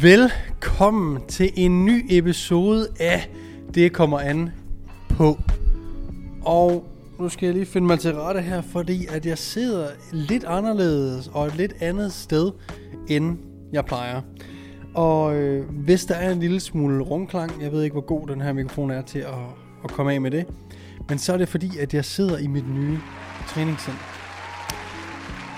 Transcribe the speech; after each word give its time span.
Velkommen 0.00 1.26
til 1.28 1.52
en 1.54 1.84
ny 1.84 2.06
episode 2.10 2.88
af 3.00 3.30
Det 3.74 3.92
kommer 3.92 4.18
an 4.18 4.50
på. 5.08 5.38
Og 6.44 6.86
nu 7.18 7.28
skal 7.28 7.46
jeg 7.46 7.54
lige 7.54 7.66
finde 7.66 7.86
mig 7.86 7.98
til 7.98 8.14
rette 8.14 8.40
her, 8.40 8.62
fordi 8.62 9.06
at 9.06 9.26
jeg 9.26 9.38
sidder 9.38 9.88
lidt 10.12 10.44
anderledes 10.44 11.30
og 11.32 11.46
et 11.46 11.56
lidt 11.56 11.72
andet 11.80 12.12
sted, 12.12 12.52
end 13.08 13.38
jeg 13.72 13.84
plejer. 13.84 14.20
Og 14.94 15.36
øh, 15.36 15.70
hvis 15.70 16.04
der 16.04 16.14
er 16.14 16.32
en 16.32 16.40
lille 16.40 16.60
smule 16.60 17.04
rumklang, 17.04 17.62
jeg 17.62 17.72
ved 17.72 17.82
ikke, 17.82 17.94
hvor 17.94 18.06
god 18.06 18.26
den 18.26 18.40
her 18.40 18.52
mikrofon 18.52 18.90
er 18.90 19.02
til 19.02 19.18
at, 19.18 19.34
at 19.84 19.90
komme 19.90 20.12
af 20.12 20.20
med 20.20 20.30
det, 20.30 20.46
men 21.08 21.18
så 21.18 21.32
er 21.32 21.36
det 21.36 21.48
fordi, 21.48 21.78
at 21.78 21.94
jeg 21.94 22.04
sidder 22.04 22.38
i 22.38 22.46
mit 22.46 22.68
nye 22.74 22.98
træningscenter. 23.48 24.15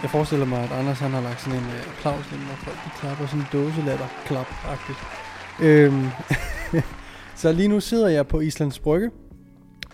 Jeg 0.02 0.10
forestiller 0.10 0.46
mig, 0.46 0.62
at 0.64 0.72
Anders 0.72 0.98
han 0.98 1.10
har 1.10 1.20
lagt 1.20 1.40
sådan 1.40 1.58
en 1.58 1.64
øh, 1.64 1.90
applaus 1.90 2.32
ind, 2.32 2.40
hvor 2.40 2.54
folk 2.54 2.76
de 2.84 2.90
klapper 3.00 3.26
sådan 3.26 3.40
en 3.40 3.46
dåselatter 3.52 4.06
klap 4.26 4.46
-agtigt. 4.46 5.00
Øhm, 5.64 6.06
så 7.40 7.52
lige 7.52 7.68
nu 7.68 7.80
sidder 7.80 8.08
jeg 8.08 8.26
på 8.26 8.40
Islands 8.40 8.78
Brygge, 8.78 9.10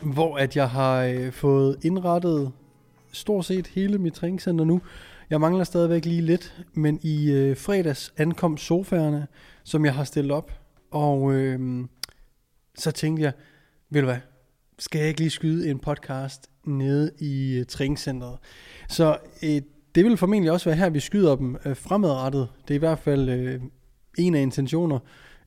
hvor 0.03 0.37
at 0.37 0.57
jeg 0.57 0.71
har 0.71 1.03
øh, 1.03 1.33
fået 1.33 1.79
indrettet 1.85 2.53
stort 3.13 3.45
set 3.45 3.67
hele 3.67 3.99
mit 3.99 4.13
træningscenter 4.13 4.65
nu. 4.65 4.81
Jeg 5.31 5.41
mangler 5.41 5.65
stadigvæk 5.65 6.05
lige 6.05 6.23
lidt, 6.23 6.65
men 6.73 6.99
i 7.03 7.33
øh, 7.33 7.57
fredags 7.57 8.13
ankom 8.17 8.57
sofaerne, 8.57 9.27
som 9.65 9.85
jeg 9.85 9.95
har 9.95 10.05
stillet 10.05 10.33
op. 10.33 10.53
Og 10.91 11.33
øh, 11.33 11.85
så 12.79 12.91
tænkte 12.91 13.23
jeg, 13.23 13.33
ved 13.91 14.01
du 14.01 14.07
hvad, 14.07 14.19
skal 14.79 14.99
jeg 14.99 15.09
ikke 15.09 15.21
lige 15.21 15.31
skyde 15.31 15.71
en 15.71 15.79
podcast 15.79 16.51
nede 16.65 17.11
i 17.19 17.59
øh, 17.59 17.67
træningscenteret? 17.67 18.39
Så 18.89 19.19
et 19.43 19.65
det 19.95 20.05
vil 20.05 20.17
formentlig 20.17 20.53
også 20.53 20.69
være 20.69 20.77
her, 20.77 20.91
vi 20.91 21.01
skyder 21.01 21.37
dem 21.37 21.57
øh, 21.65 21.77
fremadrettet. 21.77 22.49
Det 22.69 22.75
er 22.75 22.79
i 22.79 22.79
hvert 22.79 22.99
fald 22.99 23.29
øh, 23.29 23.61
en 24.19 24.35
af 24.35 24.41
intentioner. 24.41 24.99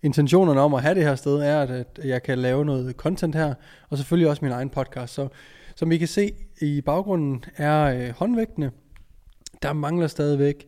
Intentionerne 0.04 0.62
om 0.62 0.74
at 0.74 0.82
have 0.82 0.96
det 0.96 1.04
her 1.04 1.16
sted 1.16 1.40
er, 1.40 1.62
at, 1.62 1.70
at 1.70 1.88
jeg 2.04 2.24
kan 2.24 2.38
lave 2.38 2.66
noget 2.66 2.96
content 2.96 3.36
her, 3.36 3.54
og 3.90 3.98
selvfølgelig 3.98 4.30
også 4.30 4.46
min 4.46 4.52
egen 4.52 4.70
podcast. 4.70 5.14
Så 5.14 5.28
som 5.76 5.92
I 5.92 5.98
kan 5.98 6.08
se 6.08 6.32
i 6.62 6.82
baggrunden 6.82 7.44
er 7.56 7.84
øh, 7.84 8.10
håndvægtene. 8.10 8.72
Der 9.62 9.74
mangler 9.74 10.08
stadigvæk 10.08 10.66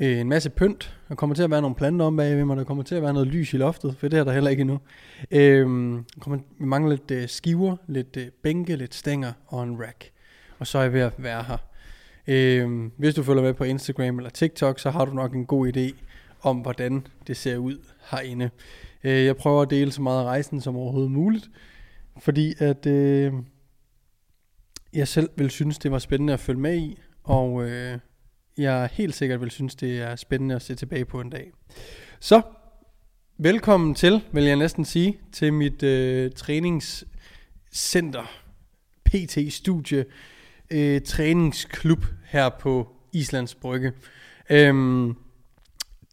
øh, 0.00 0.18
en 0.18 0.28
masse 0.28 0.50
pynt. 0.50 0.98
Der 1.08 1.14
kommer 1.14 1.36
til 1.36 1.42
at 1.42 1.50
være 1.50 1.62
nogle 1.62 1.76
planter 1.76 2.06
om 2.06 2.16
bagved 2.16 2.44
mig. 2.44 2.56
Der 2.56 2.64
kommer 2.64 2.82
til 2.82 2.94
at 2.94 3.02
være 3.02 3.12
noget 3.12 3.28
lys 3.28 3.52
i 3.52 3.56
loftet, 3.56 3.96
for 3.96 4.08
det 4.08 4.18
er 4.18 4.24
der 4.24 4.32
heller 4.32 4.50
ikke 4.50 4.60
endnu. 4.60 4.80
Øh, 5.30 5.64
kommer, 6.20 6.38
vi 6.58 6.64
mangler 6.64 6.90
lidt 6.90 7.10
øh, 7.10 7.28
skiver, 7.28 7.76
lidt 7.86 8.16
øh, 8.16 8.26
bænke, 8.42 8.76
lidt 8.76 8.94
stænger 8.94 9.32
og 9.46 9.62
en 9.62 9.78
rack. 9.80 10.10
Og 10.58 10.66
så 10.66 10.78
er 10.78 10.82
jeg 10.82 10.92
ved 10.92 11.00
at 11.00 11.12
være 11.18 11.42
her. 11.42 11.67
Øh, 12.28 12.90
hvis 12.96 13.14
du 13.14 13.22
følger 13.22 13.42
med 13.42 13.54
på 13.54 13.64
Instagram 13.64 14.18
eller 14.18 14.30
TikTok, 14.30 14.78
så 14.78 14.90
har 14.90 15.04
du 15.04 15.12
nok 15.12 15.34
en 15.34 15.46
god 15.46 15.76
idé 15.76 15.94
om, 16.42 16.58
hvordan 16.58 17.06
det 17.26 17.36
ser 17.36 17.56
ud 17.56 17.78
herinde. 18.10 18.50
Øh, 19.04 19.24
jeg 19.24 19.36
prøver 19.36 19.62
at 19.62 19.70
dele 19.70 19.92
så 19.92 20.02
meget 20.02 20.20
af 20.20 20.24
rejsen 20.24 20.60
som 20.60 20.76
overhovedet 20.76 21.10
muligt, 21.10 21.50
fordi 22.18 22.54
at 22.58 22.86
øh, 22.86 23.32
jeg 24.92 25.08
selv 25.08 25.30
vil 25.36 25.50
synes, 25.50 25.78
det 25.78 25.90
var 25.90 25.98
spændende 25.98 26.32
at 26.32 26.40
følge 26.40 26.60
med 26.60 26.76
i, 26.76 26.98
og 27.24 27.70
øh, 27.70 27.98
jeg 28.58 28.88
helt 28.92 29.14
sikkert 29.14 29.40
vil 29.40 29.50
synes, 29.50 29.74
det 29.74 30.00
er 30.00 30.16
spændende 30.16 30.54
at 30.54 30.62
se 30.62 30.74
tilbage 30.74 31.04
på 31.04 31.20
en 31.20 31.30
dag. 31.30 31.52
Så, 32.20 32.42
velkommen 33.38 33.94
til, 33.94 34.20
vil 34.32 34.44
jeg 34.44 34.56
næsten 34.56 34.84
sige, 34.84 35.18
til 35.32 35.52
mit 35.52 35.82
øh, 35.82 36.30
træningscenter, 36.32 38.30
PT-studie, 39.04 40.04
øh, 40.70 41.00
træningsklub 41.00 42.04
her 42.24 42.48
på 42.48 42.88
Islands 43.12 43.54
Brygge. 43.54 43.92
Øhm, 44.50 45.14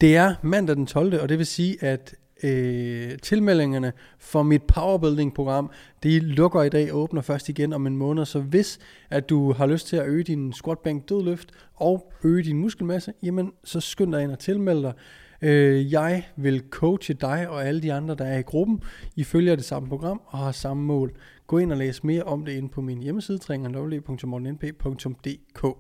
det 0.01 0.15
er 0.15 0.35
mandag 0.41 0.75
den 0.75 0.85
12. 0.85 1.21
og 1.21 1.29
det 1.29 1.37
vil 1.37 1.45
sige, 1.45 1.83
at 1.83 2.15
øh, 2.43 3.17
tilmeldingerne 3.21 3.93
for 4.19 4.43
mit 4.43 4.63
powerbuilding-program, 4.63 5.71
de 6.03 6.19
lukker 6.19 6.63
i 6.63 6.69
dag 6.69 6.93
og 6.93 6.99
åbner 6.99 7.21
først 7.21 7.49
igen 7.49 7.73
om 7.73 7.87
en 7.87 7.97
måned. 7.97 8.25
Så 8.25 8.39
hvis 8.39 8.79
at 9.09 9.29
du 9.29 9.53
har 9.53 9.65
lyst 9.65 9.87
til 9.87 9.97
at 9.97 10.07
øge 10.07 10.23
din 10.23 10.53
squat 10.53 10.79
bænk 10.79 11.09
dødløft 11.09 11.51
og 11.75 12.13
øge 12.23 12.43
din 12.43 12.57
muskelmasse, 12.57 13.13
jamen 13.23 13.51
så 13.63 13.79
skynd 13.79 14.11
dig 14.11 14.23
ind 14.23 14.31
og 14.31 14.39
tilmeld 14.39 14.81
dig. 14.81 14.93
Øh, 15.41 15.93
jeg 15.93 16.23
vil 16.35 16.63
coache 16.69 17.13
dig 17.13 17.49
og 17.49 17.67
alle 17.67 17.81
de 17.81 17.93
andre, 17.93 18.15
der 18.15 18.25
er 18.25 18.37
i 18.37 18.41
gruppen. 18.41 18.83
I 19.15 19.23
følger 19.23 19.55
det 19.55 19.65
samme 19.65 19.89
program 19.89 20.21
og 20.25 20.39
har 20.39 20.51
samme 20.51 20.83
mål. 20.83 21.13
Gå 21.47 21.57
ind 21.57 21.71
og 21.71 21.77
læs 21.77 22.03
mere 22.03 22.23
om 22.23 22.45
det 22.45 22.51
inde 22.51 22.69
på 22.69 22.81
min 22.81 23.01
hjemmeside, 23.01 23.37
træningerlovlig.morgennp.dk. 23.37 25.77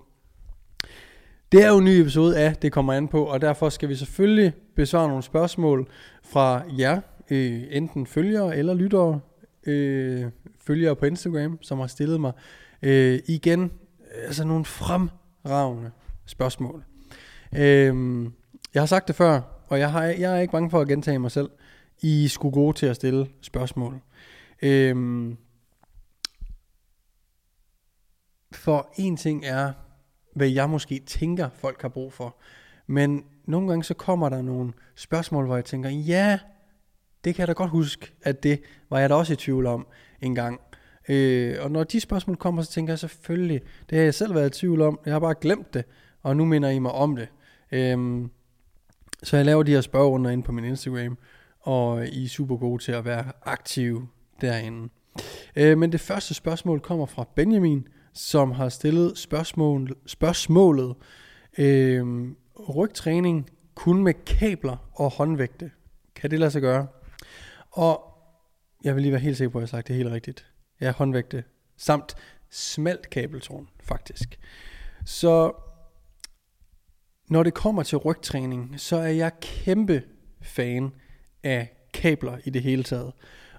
Det 1.51 1.63
er 1.63 1.69
jo 1.69 1.77
en 1.77 1.85
ny 1.85 1.89
episode 1.89 2.39
af 2.39 2.55
Det 2.55 2.71
kommer 2.71 2.93
an 2.93 3.07
på, 3.07 3.23
og 3.23 3.41
derfor 3.41 3.69
skal 3.69 3.89
vi 3.89 3.95
selvfølgelig 3.95 4.53
besvare 4.75 5.07
nogle 5.07 5.23
spørgsmål 5.23 5.87
fra 6.23 6.63
jer, 6.77 7.01
øh, 7.31 7.63
enten 7.71 8.07
følgere 8.07 8.57
eller 8.57 8.73
lyttere, 8.73 9.19
øh, 9.65 10.25
følgere 10.59 10.95
på 10.95 11.05
Instagram, 11.05 11.57
som 11.61 11.79
har 11.79 11.87
stillet 11.87 12.21
mig 12.21 12.31
øh, 12.81 13.19
igen 13.27 13.71
altså 14.25 14.45
nogle 14.45 14.65
fremragende 14.65 15.91
spørgsmål. 16.25 16.83
Øh, 17.55 18.23
jeg 18.73 18.81
har 18.81 18.85
sagt 18.85 19.07
det 19.07 19.15
før, 19.15 19.41
og 19.67 19.79
jeg, 19.79 19.91
har, 19.91 20.03
jeg 20.03 20.37
er 20.37 20.39
ikke 20.39 20.51
bange 20.51 20.69
for 20.69 20.81
at 20.81 20.87
gentage 20.87 21.19
mig 21.19 21.31
selv. 21.31 21.49
I 22.01 22.27
skulle 22.27 22.53
gode 22.53 22.77
til 22.77 22.85
at 22.85 22.95
stille 22.95 23.27
spørgsmål. 23.41 24.01
Øh, 24.61 24.95
for 28.55 28.89
en 28.97 29.17
ting 29.17 29.45
er, 29.45 29.73
hvad 30.35 30.47
jeg 30.47 30.69
måske 30.69 31.01
tænker, 31.05 31.49
folk 31.49 31.81
har 31.81 31.89
brug 31.89 32.13
for. 32.13 32.35
Men 32.87 33.23
nogle 33.45 33.67
gange 33.67 33.83
så 33.83 33.93
kommer 33.93 34.29
der 34.29 34.41
nogle 34.41 34.73
spørgsmål, 34.95 35.45
hvor 35.45 35.55
jeg 35.55 35.65
tænker, 35.65 35.89
ja, 35.89 36.39
det 37.23 37.35
kan 37.35 37.39
jeg 37.39 37.47
da 37.47 37.53
godt 37.53 37.69
huske, 37.69 38.11
at 38.21 38.43
det 38.43 38.61
var 38.89 38.99
jeg 38.99 39.09
da 39.09 39.15
også 39.15 39.33
i 39.33 39.35
tvivl 39.35 39.65
om 39.65 39.87
en 40.21 40.35
gang. 40.35 40.61
Øh, 41.09 41.55
og 41.61 41.71
når 41.71 41.83
de 41.83 41.99
spørgsmål 41.99 42.35
kommer, 42.35 42.61
så 42.61 42.71
tænker 42.71 42.93
jeg 42.93 42.99
selvfølgelig, 42.99 43.61
det 43.89 43.97
har 43.97 44.03
jeg 44.03 44.13
selv 44.13 44.35
været 44.35 44.57
i 44.57 44.59
tvivl 44.59 44.81
om, 44.81 44.99
jeg 45.05 45.13
har 45.13 45.19
bare 45.19 45.35
glemt 45.41 45.73
det, 45.73 45.85
og 46.23 46.37
nu 46.37 46.45
minder 46.45 46.69
I 46.69 46.79
mig 46.79 46.91
om 46.91 47.15
det. 47.15 47.27
Øh, 47.71 48.27
så 49.23 49.37
jeg 49.37 49.45
laver 49.45 49.63
de 49.63 49.71
her 49.71 49.81
spørgerunder 49.81 50.31
ind 50.31 50.43
på 50.43 50.51
min 50.51 50.65
Instagram, 50.65 51.17
og 51.59 52.07
I 52.07 52.25
er 52.25 52.29
super 52.29 52.57
gode 52.57 52.83
til 52.83 52.91
at 52.91 53.05
være 53.05 53.25
aktive 53.41 54.07
derinde. 54.41 54.89
Øh, 55.55 55.77
men 55.77 55.91
det 55.91 55.99
første 55.99 56.33
spørgsmål 56.33 56.79
kommer 56.79 57.05
fra 57.05 57.27
Benjamin, 57.35 57.87
som 58.15 58.51
har 58.51 58.69
stillet 58.69 59.17
spørgsmål, 59.17 59.95
spørgsmålet 60.05 60.95
øh, 61.57 62.31
rygtræning 62.69 63.49
kun 63.75 64.03
med 64.03 64.13
kabler 64.13 64.89
og 64.93 65.11
håndvægte. 65.11 65.71
Kan 66.15 66.31
det 66.31 66.39
lade 66.39 66.51
sig 66.51 66.61
gøre? 66.61 66.87
Og 67.71 68.01
jeg 68.83 68.95
vil 68.95 69.01
lige 69.01 69.11
være 69.11 69.21
helt 69.21 69.37
sikker 69.37 69.51
på, 69.51 69.57
at 69.57 69.61
jeg 69.61 69.67
har 69.67 69.77
sagt 69.77 69.87
det 69.87 69.95
helt 69.95 70.11
rigtigt. 70.11 70.45
Ja, 70.81 70.91
håndvægte 70.91 71.43
samt 71.77 72.15
smalt 72.49 73.09
kabeltårn, 73.09 73.69
faktisk. 73.83 74.39
Så 75.05 75.51
når 77.29 77.43
det 77.43 77.53
kommer 77.53 77.83
til 77.83 77.97
rygtræning, 77.97 78.79
så 78.79 78.97
er 78.97 79.07
jeg 79.07 79.31
kæmpe 79.41 80.03
fan 80.41 80.91
af 81.43 81.77
kabler 81.93 82.37
i 82.43 82.49
det 82.49 82.61
hele 82.61 82.83
taget. 82.83 83.13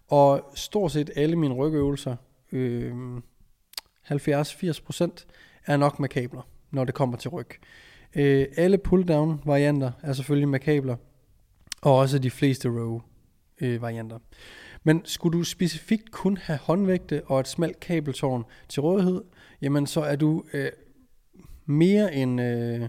Og 0.09 0.51
stort 0.55 0.93
set 0.93 1.11
alle 1.17 1.37
mine 1.37 1.55
rygøvelser, 1.55 2.17
øh, 2.53 2.95
70-80% 4.11 5.27
er 5.67 5.77
nok 5.77 6.01
med 6.01 6.09
kabler, 6.09 6.49
når 6.71 6.85
det 6.85 6.95
kommer 6.95 7.17
til 7.17 7.31
ryg. 7.31 7.51
Øh, 8.17 8.47
alle 8.57 8.79
pull-down 8.89 9.43
varianter 9.45 9.93
er 10.03 10.13
selvfølgelig 10.13 10.49
med 10.49 10.61
kabler, 10.61 10.97
og 11.83 11.97
også 11.97 12.19
de 12.19 12.31
fleste 12.31 12.69
row 12.69 13.01
øh, 13.61 13.83
varianter. 13.83 14.19
Men 14.85 15.03
skulle 15.05 15.39
du 15.39 15.45
specifikt 15.45 16.11
kun 16.11 16.37
have 16.37 16.59
håndvægte 16.59 17.23
og 17.25 17.41
et 17.41 17.49
smalt 17.49 17.81
kabeltårn 17.81 18.45
til 18.69 18.83
rådighed, 18.83 19.23
jamen 19.63 19.87
så 19.87 20.01
er 20.01 20.17
du 20.17 20.45
øh, 20.53 20.71
mere 21.67 22.15
end 22.15 22.41
øh, 22.41 22.89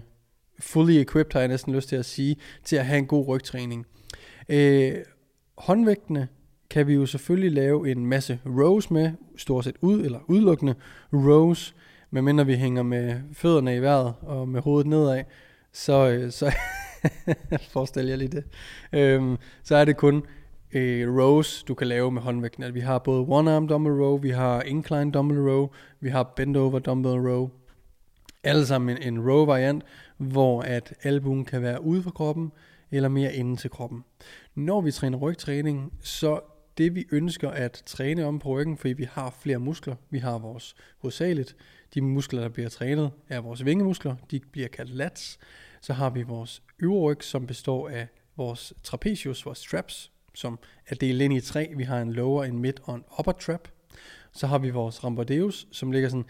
fully 0.60 0.92
equipped, 0.92 1.32
har 1.32 1.40
jeg 1.40 1.48
næsten 1.48 1.74
lyst 1.74 1.88
til 1.88 1.96
at 1.96 2.04
sige, 2.04 2.36
til 2.64 2.76
at 2.76 2.86
have 2.86 2.98
en 2.98 3.06
god 3.06 3.28
rygtræning. 3.28 3.86
Øh, 4.48 4.94
håndvægtene 5.58 6.28
kan 6.70 6.86
vi 6.86 6.94
jo 6.94 7.06
selvfølgelig 7.06 7.52
lave 7.52 7.90
en 7.90 8.06
masse 8.06 8.40
rows 8.46 8.90
med, 8.90 9.12
stort 9.36 9.64
set 9.64 9.76
ud 9.80 10.04
eller 10.04 10.18
udelukkende 10.28 10.74
rows, 11.12 11.74
medmindre 12.10 12.46
vi 12.46 12.54
hænger 12.54 12.82
med 12.82 13.20
fødderne 13.32 13.76
i 13.76 13.80
vejret 13.80 14.14
og 14.20 14.48
med 14.48 14.60
hovedet 14.60 14.86
nedad, 14.86 15.24
så, 15.72 16.08
øh, 16.08 16.32
så 16.32 16.54
forestil 17.72 18.06
jer 18.06 18.16
lige 18.16 18.28
det. 18.28 18.44
Øhm, 18.92 19.36
så 19.62 19.76
er 19.76 19.84
det 19.84 19.96
kun 19.96 20.22
øh, 20.72 21.16
rows, 21.18 21.62
du 21.62 21.74
kan 21.74 21.86
lave 21.86 22.10
med 22.10 22.22
håndvægten. 22.22 22.62
Altså, 22.62 22.74
vi 22.74 22.80
har 22.80 22.98
både 22.98 23.26
one 23.28 23.52
arm 23.52 23.68
dumbbell 23.68 24.02
row, 24.02 24.18
vi 24.18 24.30
har 24.30 24.62
incline 24.62 25.12
dumbbell 25.12 25.40
row, 25.40 25.68
vi 26.00 26.08
har 26.08 26.22
bend 26.22 26.56
over 26.56 26.78
dumbbell 26.78 27.28
row. 27.28 27.50
Alle 28.44 28.66
sammen 28.66 28.96
en, 28.96 29.02
en 29.02 29.30
row 29.30 29.44
variant, 29.46 29.82
hvor 30.16 30.62
at 30.62 30.94
albuen 31.02 31.44
kan 31.44 31.62
være 31.62 31.82
ude 31.84 32.02
for 32.02 32.10
kroppen, 32.10 32.52
eller 32.90 33.08
mere 33.08 33.34
inden 33.34 33.56
til 33.56 33.70
kroppen. 33.70 34.04
Når 34.54 34.80
vi 34.80 34.92
træner 34.92 35.18
rygtræning, 35.18 35.92
så 36.00 36.40
det 36.78 36.94
vi 36.94 37.06
ønsker 37.12 37.50
at 37.50 37.82
træne 37.86 38.24
om 38.24 38.38
på 38.38 38.48
ryggen, 38.48 38.76
fordi 38.76 38.92
vi 38.92 39.08
har 39.12 39.30
flere 39.40 39.58
muskler. 39.58 39.96
Vi 40.10 40.18
har 40.18 40.38
vores 40.38 40.74
hovedsageligt, 40.98 41.56
de 41.94 42.02
muskler, 42.02 42.40
der 42.40 42.48
bliver 42.48 42.68
trænet, 42.68 43.10
er 43.28 43.40
vores 43.40 43.64
vingemuskler. 43.64 44.16
De 44.30 44.40
bliver 44.52 44.68
kaldt 44.68 44.94
lats. 44.94 45.38
Så 45.80 45.92
har 45.92 46.10
vi 46.10 46.22
vores 46.22 46.62
øvre 46.78 47.14
som 47.20 47.46
består 47.46 47.88
af 47.88 48.06
vores 48.36 48.72
trapezius, 48.82 49.46
vores 49.46 49.62
traps, 49.62 50.12
som 50.34 50.58
er 50.86 50.94
delt 50.94 51.22
ind 51.22 51.34
i 51.34 51.40
tre. 51.40 51.72
Vi 51.76 51.82
har 51.82 52.00
en 52.00 52.12
lower, 52.12 52.44
en 52.44 52.58
mid 52.58 52.72
og 52.82 52.94
en 52.94 53.04
upper 53.18 53.32
trap. 53.32 53.68
Så 54.32 54.46
har 54.46 54.58
vi 54.58 54.70
vores 54.70 55.04
rambordeus, 55.04 55.68
som 55.72 55.92
ligger 55.92 56.08
sådan 56.08 56.24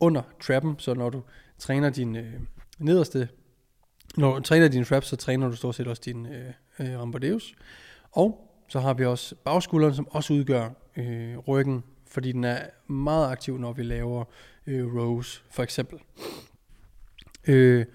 under 0.00 0.22
trappen, 0.40 0.74
så 0.78 0.94
når 0.94 1.10
du 1.10 1.22
træner 1.58 1.90
din 1.90 2.16
øh, 2.16 2.32
nederste, 2.78 3.28
når 4.16 4.34
du 4.34 4.40
træner 4.40 4.68
din 4.68 4.84
traps, 4.84 5.06
så 5.06 5.16
træner 5.16 5.48
du 5.48 5.56
stort 5.56 5.74
set 5.74 5.86
også 5.86 6.02
din 6.04 6.26
øh, 6.26 6.52
øh, 6.78 7.00
rambordeus. 7.00 7.54
Og 8.10 8.43
så 8.68 8.80
har 8.80 8.94
vi 8.94 9.04
også 9.04 9.34
bagskulderen, 9.44 9.94
som 9.94 10.08
også 10.10 10.32
udgør 10.34 10.70
øh, 10.96 11.38
ryggen, 11.38 11.84
fordi 12.06 12.32
den 12.32 12.44
er 12.44 12.58
meget 12.86 13.30
aktiv, 13.30 13.58
når 13.58 13.72
vi 13.72 13.82
laver 13.82 14.24
øh, 14.66 14.96
rows, 14.96 15.44
for 15.50 15.62
eksempel. 15.62 15.98
Øh, 17.46 17.86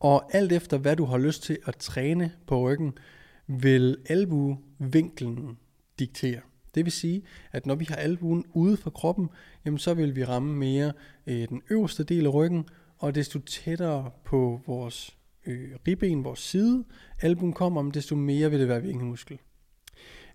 og 0.00 0.34
alt 0.36 0.52
efter 0.52 0.78
hvad 0.78 0.96
du 0.96 1.04
har 1.04 1.18
lyst 1.18 1.42
til 1.42 1.58
at 1.66 1.76
træne 1.76 2.32
på 2.46 2.60
ryggen, 2.60 2.98
vil 3.46 3.96
albuevinklen 4.08 5.58
diktere. 5.98 6.40
Det 6.74 6.84
vil 6.84 6.92
sige, 6.92 7.22
at 7.52 7.66
når 7.66 7.74
vi 7.74 7.84
har 7.84 7.96
albuen 7.96 8.44
ude 8.52 8.76
fra 8.76 8.90
kroppen, 8.90 9.28
jamen 9.64 9.78
så 9.78 9.94
vil 9.94 10.16
vi 10.16 10.24
ramme 10.24 10.54
mere 10.54 10.92
øh, 11.26 11.48
den 11.48 11.62
øverste 11.70 12.04
del 12.04 12.26
af 12.26 12.34
ryggen, 12.34 12.68
og 12.98 13.14
desto 13.14 13.38
tættere 13.38 14.10
på 14.24 14.60
vores 14.66 15.16
øh, 15.46 15.70
ribben, 15.88 16.24
vores 16.24 16.40
side, 16.40 16.84
albuen 17.20 17.52
kommer, 17.52 17.90
desto 17.90 18.16
mere 18.16 18.50
vil 18.50 18.60
det 18.60 18.68
være 18.68 18.82
vinkelmuskel. 18.82 19.38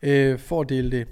Øh, 0.04 0.40
for 0.40 0.62
at 0.62 0.70
dele 0.70 0.92
det, 0.92 1.08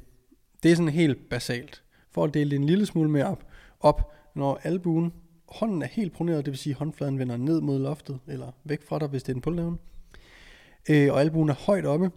det 0.63 0.71
er 0.71 0.75
sådan 0.75 0.91
helt 0.91 1.29
basalt. 1.29 1.83
For 2.11 2.23
at 2.23 2.33
dele 2.33 2.49
det 2.49 2.55
en 2.55 2.63
lille 2.63 2.85
smule 2.85 3.09
mere 3.09 3.25
op, 3.25 3.47
op 3.79 4.13
når 4.35 4.59
albuen, 4.63 5.13
hånden 5.47 5.81
er 5.81 5.87
helt 5.87 6.13
proneret, 6.13 6.45
det 6.45 6.51
vil 6.51 6.57
sige, 6.57 6.73
at 6.73 6.77
håndfladen 6.77 7.19
vender 7.19 7.37
ned 7.37 7.61
mod 7.61 7.79
loftet, 7.79 8.19
eller 8.27 8.51
væk 8.63 8.83
fra 8.87 8.99
dig, 8.99 9.07
hvis 9.07 9.23
det 9.23 9.31
er 9.31 9.35
en 9.35 9.41
pulldown, 9.41 9.79
øh, 10.89 11.13
og 11.13 11.21
albuen 11.21 11.49
er 11.49 11.53
højt 11.53 11.85
oppe, 11.85 12.11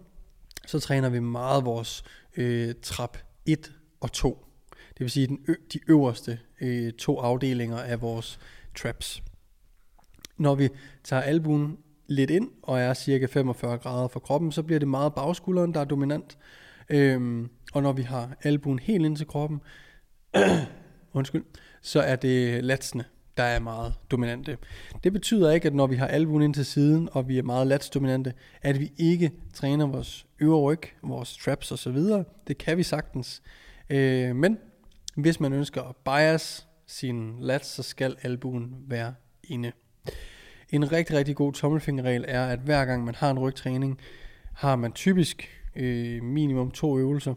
så 0.67 0.81
træner 0.81 1.09
vi 1.09 1.21
meget 1.21 1.65
vores 1.65 2.05
øh, 2.37 2.75
trap 2.82 3.19
1 3.47 3.73
og 4.00 4.12
2. 4.12 4.47
Det 4.70 5.00
vil 5.00 5.11
sige 5.11 5.27
den 5.27 5.44
ø- 5.49 5.55
de 5.73 5.81
øverste 5.88 6.38
øh, 6.61 6.93
to 6.93 7.19
afdelinger 7.19 7.79
af 7.79 8.03
vores 8.03 8.38
traps. 8.75 9.23
Når 10.38 10.55
vi 10.55 10.69
tager 11.05 11.23
albuen 11.23 11.79
lidt 12.06 12.31
ind 12.31 12.50
og 12.62 12.81
er 12.81 12.94
cirka 12.94 13.27
45 13.27 13.79
grader 13.79 14.09
fra 14.09 14.20
kroppen, 14.20 14.53
så 14.53 14.62
bliver 14.62 14.79
det 14.79 14.88
meget 14.88 15.15
bagskulderen, 15.15 15.75
der 15.75 15.81
er 15.81 15.85
dominant. 15.85 16.38
Øhm, 16.88 17.50
og 17.72 17.82
når 17.82 17.92
vi 17.92 18.02
har 18.02 18.36
albuen 18.42 18.78
helt 18.78 19.04
ind 19.04 19.16
til 19.16 19.26
kroppen, 19.26 19.60
undskyld, 21.12 21.44
så 21.82 22.00
er 22.00 22.16
det 22.16 22.64
latsene, 22.64 23.04
der 23.36 23.42
er 23.42 23.58
meget 23.58 23.94
dominante. 24.10 24.58
Det 25.04 25.12
betyder 25.12 25.50
ikke, 25.50 25.66
at 25.66 25.75
når 25.75 25.86
vi 25.86 25.96
har 25.96 26.06
albuen 26.06 26.42
ind 26.42 26.54
til 26.54 26.64
siden, 26.64 27.08
og 27.12 27.28
vi 27.28 27.38
er 27.38 27.42
meget 27.42 27.66
latsdominante, 27.66 28.32
at 28.62 28.81
vi 28.81 28.92
ikke 28.96 29.32
træner 29.54 29.86
vores 29.86 30.26
øvre 30.40 30.60
ryg, 30.60 30.82
vores 31.02 31.36
traps 31.36 31.72
osv. 31.72 31.98
Det 32.46 32.58
kan 32.58 32.76
vi 32.76 32.82
sagtens. 32.82 33.42
Øh, 33.90 34.36
men 34.36 34.58
hvis 35.16 35.40
man 35.40 35.52
ønsker 35.52 35.82
at 35.82 35.96
bias 35.96 36.66
sin 36.86 37.36
lats, 37.40 37.69
så 37.69 37.82
skal 37.82 38.16
albuen 38.22 38.75
være 38.86 39.14
inde. 39.44 39.72
En 40.70 40.92
rigtig, 40.92 41.16
rigtig 41.16 41.36
god 41.36 41.52
tommelfingerregel 41.52 42.25
er, 42.28 42.46
at 42.46 42.58
hver 42.58 42.84
gang 42.84 43.04
man 43.04 43.14
har 43.14 43.31
en 43.31 43.38
rygtræning, 43.38 43.98
har 44.52 44.76
man 44.76 44.92
typisk 44.92 45.63
øh, 45.76 46.23
minimum 46.23 46.71
to 46.71 46.99
øvelser, 46.99 47.35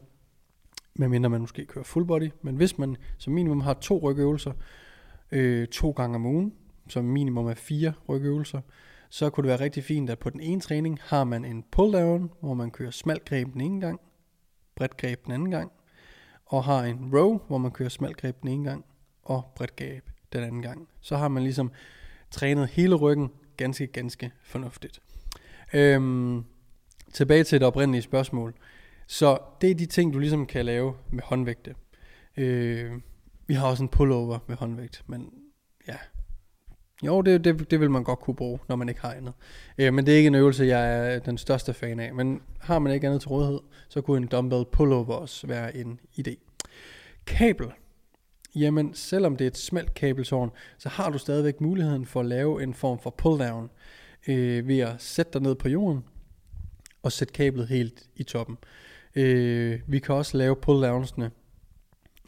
medmindre 0.95 1.29
man 1.29 1.41
måske 1.41 1.65
kører 1.65 1.83
full 1.83 2.05
body, 2.05 2.31
men 2.41 2.55
hvis 2.55 2.77
man 2.77 2.95
som 3.17 3.33
minimum 3.33 3.61
har 3.61 3.73
to 3.73 3.99
rygøvelser, 3.99 4.51
øh, 5.31 5.67
to 5.67 5.91
gange 5.91 6.15
om 6.15 6.25
ugen, 6.25 6.53
som 6.89 7.05
minimum 7.05 7.47
er 7.47 7.53
fire 7.53 7.93
rygøvelser, 8.09 8.61
så 9.09 9.29
kunne 9.29 9.41
det 9.43 9.49
være 9.49 9.59
rigtig 9.59 9.83
fint, 9.83 10.09
at 10.09 10.19
på 10.19 10.29
den 10.29 10.41
ene 10.41 10.61
træning 10.61 10.99
har 11.01 11.23
man 11.23 11.45
en 11.45 11.63
pull 11.71 11.93
down, 11.93 12.31
hvor 12.39 12.53
man 12.53 12.71
kører 12.71 12.91
smalt 12.91 13.25
greb 13.25 13.53
den 13.53 13.61
ene 13.61 13.81
gang, 13.81 13.99
bredt 14.75 14.97
greb 14.97 15.25
den 15.25 15.33
anden 15.33 15.51
gang, 15.51 15.71
og 16.45 16.63
har 16.63 16.83
en 16.83 17.09
row, 17.13 17.39
hvor 17.47 17.57
man 17.57 17.71
kører 17.71 17.89
smalt 17.89 18.17
greb 18.17 18.41
den 18.41 18.49
ene 18.49 18.69
gang, 18.69 18.85
og 19.23 19.45
bredt 19.55 19.75
greb 19.75 20.09
den 20.33 20.43
anden 20.43 20.61
gang. 20.61 20.87
Så 21.01 21.17
har 21.17 21.27
man 21.27 21.43
ligesom 21.43 21.71
trænet 22.31 22.67
hele 22.67 22.95
ryggen 22.95 23.29
ganske, 23.57 23.87
ganske 23.87 24.31
fornuftigt. 24.43 24.99
Øhm, 25.73 26.45
tilbage 27.17 27.43
til 27.43 27.59
det 27.59 27.67
oprindelige 27.67 28.01
spørgsmål. 28.01 28.53
Så 29.07 29.37
det 29.61 29.71
er 29.71 29.75
de 29.75 29.85
ting, 29.85 30.13
du 30.13 30.19
ligesom 30.19 30.45
kan 30.45 30.65
lave 30.65 30.93
med 31.11 31.23
håndvægte. 31.23 31.75
Øh, 32.37 32.91
vi 33.47 33.53
har 33.53 33.67
også 33.67 33.83
en 33.83 33.89
pullover 33.89 34.39
med 34.47 34.55
håndvægt, 34.55 35.03
men 35.07 35.29
ja. 35.87 35.95
Jo, 37.05 37.21
det, 37.21 37.43
det, 37.43 37.71
det 37.71 37.79
vil 37.79 37.91
man 37.91 38.03
godt 38.03 38.19
kunne 38.19 38.35
bruge, 38.35 38.59
når 38.69 38.75
man 38.75 38.89
ikke 38.89 39.01
har 39.01 39.13
andet. 39.13 39.33
Øh, 39.77 39.93
men 39.93 40.05
det 40.05 40.13
er 40.13 40.17
ikke 40.17 40.27
en 40.27 40.35
øvelse, 40.35 40.65
jeg 40.65 41.13
er 41.15 41.19
den 41.19 41.37
største 41.37 41.73
fan 41.73 41.99
af. 41.99 42.13
Men 42.13 42.41
har 42.59 42.79
man 42.79 42.93
ikke 42.93 43.07
andet 43.07 43.21
til 43.21 43.29
rådighed, 43.29 43.59
så 43.89 44.01
kunne 44.01 44.17
en 44.17 44.27
dumbbell 44.27 44.65
pullover 44.71 45.13
også 45.13 45.47
være 45.47 45.77
en 45.77 45.99
idé. 46.19 46.35
Kabel. 47.25 47.67
Jamen, 48.55 48.93
selvom 48.93 49.35
det 49.35 49.45
er 49.45 49.49
et 49.49 49.57
smalt 49.57 49.93
kabeltårn, 49.93 50.51
så 50.77 50.89
har 50.89 51.09
du 51.09 51.17
stadigvæk 51.17 51.61
muligheden 51.61 52.05
for 52.05 52.19
at 52.19 52.25
lave 52.25 52.63
en 52.63 52.73
form 52.73 52.99
for 52.99 53.09
pulldown 53.09 53.69
øh, 54.27 54.67
ved 54.67 54.79
at 54.79 54.95
sætte 55.01 55.31
dig 55.33 55.41
ned 55.41 55.55
på 55.55 55.69
jorden 55.69 56.03
og 57.03 57.11
sætte 57.11 57.33
kablet 57.33 57.67
helt 57.67 58.09
i 58.15 58.23
toppen. 58.23 58.57
Øh, 59.15 59.79
vi 59.87 59.99
kan 59.99 60.15
også 60.15 60.37
lave 60.37 60.55
pull-downsene 60.55 61.29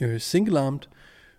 øh, 0.02 0.20
single-armed, 0.20 0.80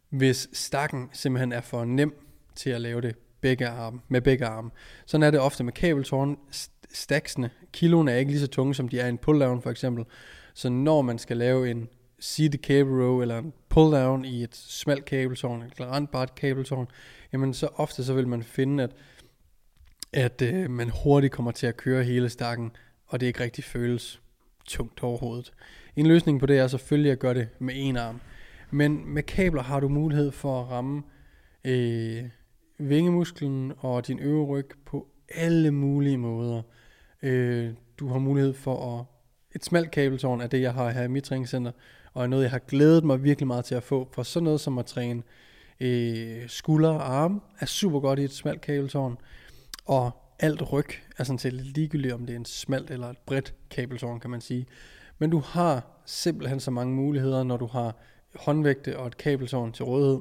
hvis 0.09 0.49
stakken 0.53 1.11
simpelthen 1.13 1.53
er 1.53 1.61
for 1.61 1.85
nem 1.85 2.15
til 2.55 2.71
at 2.71 2.81
lave 2.81 3.01
det 3.01 3.17
begge 3.41 3.69
arme, 3.69 4.01
med 4.09 4.21
begge 4.21 4.47
arme. 4.47 4.71
Sådan 5.07 5.23
er 5.23 5.31
det 5.31 5.41
ofte 5.41 5.65
med 5.65 5.73
kabeltårn. 5.73 6.39
Staksene, 6.93 7.51
kiloene 7.73 8.13
er 8.13 8.17
ikke 8.17 8.31
lige 8.31 8.41
så 8.41 8.47
tunge, 8.47 8.75
som 8.75 8.89
de 8.89 9.01
er 9.01 9.07
i 9.07 9.09
en 9.09 9.19
pull-down 9.19 9.61
for 9.61 9.71
eksempel. 9.71 10.05
Så 10.55 10.69
når 10.69 11.03
man 11.03 11.19
skal 11.19 11.37
lave 11.37 11.71
en 11.71 11.89
seated 12.19 12.59
cable 12.59 13.05
row 13.05 13.21
eller 13.21 13.39
en 13.39 13.53
pull 13.69 13.93
down 13.93 14.25
i 14.25 14.43
et 14.43 14.57
smalt 14.57 15.05
kabeltårn, 15.05 15.63
eller 15.63 15.87
randbart 15.87 16.35
kabeltårn, 16.35 16.89
jamen 17.33 17.55
så 17.55 17.69
ofte 17.75 18.05
så 18.05 18.15
vil 18.15 18.29
man 18.29 18.43
finde, 18.43 18.83
at, 18.83 18.91
at 20.13 20.43
øh, 20.43 20.71
man 20.71 20.91
hurtigt 21.05 21.33
kommer 21.33 21.51
til 21.51 21.67
at 21.67 21.77
køre 21.77 22.05
hele 22.05 22.29
stakken, 22.29 22.71
og 23.11 23.21
det 23.21 23.27
ikke 23.27 23.41
rigtig 23.41 23.65
føles 23.65 24.21
tungt 24.65 25.03
overhovedet. 25.03 25.53
En 25.97 26.07
løsning 26.07 26.41
på 26.41 26.47
det 26.47 26.59
er 26.59 26.67
selvfølgelig 26.67 27.13
at 27.13 27.19
gøre 27.19 27.35
det 27.35 27.49
med 27.59 27.75
en 27.77 27.97
arm. 27.97 28.21
Men 28.71 29.15
med 29.15 29.23
kabler 29.23 29.63
har 29.63 29.81
du 29.81 29.89
mulighed 29.89 30.33
for 30.33 30.63
at 30.63 30.71
ramme 30.71 31.03
øh, 31.65 32.25
vingemusklen 32.79 33.73
og 33.79 34.07
din 34.07 34.19
øvre 34.19 34.47
ryg 34.47 34.71
på 34.87 35.07
alle 35.35 35.71
mulige 35.71 36.19
måder. 36.19 36.63
Øh, 37.23 37.71
du 37.99 38.09
har 38.09 38.19
mulighed 38.19 38.55
for 38.55 38.99
at... 38.99 39.05
Et 39.55 39.65
smalt 39.65 39.91
kabeltårn 39.91 40.41
er 40.41 40.47
det, 40.47 40.61
jeg 40.61 40.75
har 40.75 40.91
her 40.91 41.03
i 41.03 41.09
mit 41.09 41.25
træningscenter, 41.25 41.73
og 42.13 42.23
er 42.23 42.27
noget, 42.27 42.43
jeg 42.43 42.51
har 42.51 42.59
glædet 42.59 43.05
mig 43.05 43.25
virkelig 43.25 43.47
meget 43.47 43.65
til 43.65 43.75
at 43.75 43.83
få. 43.83 44.09
For 44.13 44.23
sådan 44.23 44.45
noget 44.45 44.61
som 44.61 44.79
at 44.79 44.87
træne 44.87 45.23
øh, 45.81 46.49
skulder 46.49 46.91
og 46.91 47.15
arme 47.15 47.41
er 47.61 47.67
super 47.67 48.01
godt 48.01 48.19
i 48.19 48.25
et 48.25 48.33
smalt 48.33 48.61
kabeltårn. 48.61 49.19
Og 49.87 50.11
alt 50.41 50.73
ryg 50.73 50.87
er 51.19 51.25
sådan 51.25 51.39
set 51.39 51.53
ligegyldigt, 51.53 52.15
om 52.15 52.27
det 52.27 52.33
er 52.33 52.37
en 52.37 52.45
smalt 52.45 52.91
eller 52.91 53.07
et 53.07 53.19
bredt 53.19 53.55
kabeltårn, 53.71 54.21
kan 54.21 54.31
man 54.31 54.41
sige. 54.41 54.67
Men 55.19 55.31
du 55.31 55.39
har 55.39 56.03
simpelthen 56.05 56.61
så 56.61 56.71
mange 56.71 56.95
muligheder, 56.95 57.43
når 57.43 57.57
du 57.57 57.67
har 57.67 57.97
håndvægte 58.35 58.99
og 58.99 59.07
et 59.07 59.17
kabeltårn 59.17 59.73
til 59.73 59.85
rådighed. 59.85 60.21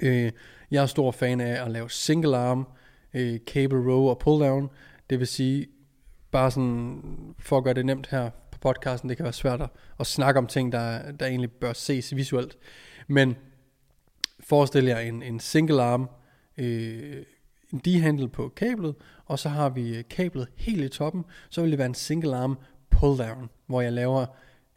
Øh, 0.00 0.32
jeg 0.70 0.82
er 0.82 0.86
stor 0.86 1.10
fan 1.10 1.40
af 1.40 1.64
at 1.64 1.70
lave 1.70 1.90
single 1.90 2.36
arm, 2.36 2.66
øh, 3.14 3.38
cable 3.38 3.92
row 3.92 4.08
og 4.08 4.18
pull 4.18 4.44
down. 4.44 4.70
Det 5.10 5.18
vil 5.18 5.26
sige, 5.26 5.66
bare 6.30 6.50
sådan 6.50 7.02
for 7.38 7.58
at 7.58 7.64
gøre 7.64 7.74
det 7.74 7.86
nemt 7.86 8.06
her 8.06 8.30
på 8.50 8.58
podcasten, 8.58 9.08
det 9.08 9.16
kan 9.16 9.24
være 9.24 9.32
svært 9.32 9.60
at, 9.60 9.70
at 10.00 10.06
snakke 10.06 10.38
om 10.38 10.46
ting, 10.46 10.72
der, 10.72 11.12
der 11.12 11.26
egentlig 11.26 11.52
bør 11.52 11.72
ses 11.72 12.16
visuelt. 12.16 12.58
Men 13.08 13.36
forestil 14.40 14.84
jer 14.84 14.98
en, 14.98 15.22
en 15.22 15.40
single 15.40 15.82
arm, 15.82 16.08
øh, 16.58 17.22
en 17.72 17.78
D-handle 17.78 18.28
på 18.28 18.48
kablet, 18.56 18.94
og 19.24 19.38
så 19.38 19.48
har 19.48 19.68
vi 19.68 19.96
øh, 19.96 20.04
kablet 20.10 20.48
helt 20.56 20.84
i 20.84 20.88
toppen, 20.88 21.24
så 21.50 21.62
vil 21.62 21.70
det 21.70 21.78
være 21.78 21.86
en 21.86 21.94
single 21.94 22.36
arm 22.36 22.58
pull 22.90 23.18
down, 23.18 23.50
hvor 23.66 23.80
jeg 23.80 23.92
laver 23.92 24.26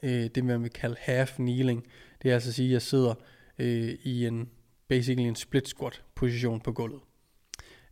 øh, 0.03 0.29
det, 0.35 0.45
man 0.45 0.63
vil 0.63 0.69
kalde 0.69 0.95
half 0.99 1.35
kneeling. 1.35 1.85
Det 2.23 2.29
er 2.29 2.33
altså 2.33 2.49
at 2.49 2.55
sige, 2.55 2.67
at 2.67 2.73
jeg 2.73 2.81
sidder 2.81 3.13
øh, 3.59 3.93
i 4.03 4.25
en 4.25 4.49
basically 4.87 5.27
en 5.27 5.35
split 5.35 5.67
squat 5.67 6.03
position 6.15 6.61
på 6.61 6.71
gulvet. 6.71 7.01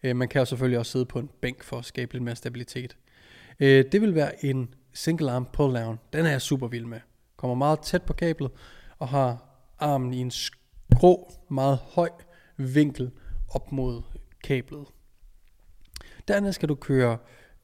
Øh, 0.03 0.15
man 0.15 0.27
kan 0.27 0.39
jo 0.39 0.45
selvfølgelig 0.45 0.79
også 0.79 0.91
sidde 0.91 1.05
på 1.05 1.19
en 1.19 1.29
bænk 1.41 1.63
for 1.63 1.77
at 1.77 1.85
skabe 1.85 2.13
lidt 2.13 2.23
mere 2.23 2.35
stabilitet. 2.35 2.97
Øh, 3.59 3.85
det 3.91 4.01
vil 4.01 4.15
være 4.15 4.45
en 4.45 4.73
single 4.93 5.31
arm 5.31 5.47
pull 5.53 5.75
down. 5.75 5.99
Den 6.13 6.25
er 6.25 6.29
jeg 6.29 6.41
super 6.41 6.67
vild 6.67 6.85
med. 6.85 6.99
Kommer 7.37 7.55
meget 7.55 7.79
tæt 7.79 8.03
på 8.03 8.13
kablet 8.13 8.51
og 8.99 9.07
har 9.07 9.49
armen 9.79 10.13
i 10.13 10.17
en 10.17 10.31
skrå, 10.31 11.33
meget 11.49 11.77
høj 11.77 12.09
vinkel 12.57 13.11
op 13.49 13.71
mod 13.71 14.01
kablet. 14.43 14.87
Dernæst 16.27 16.55
skal 16.55 16.69
du 16.69 16.75
køre 16.75 17.17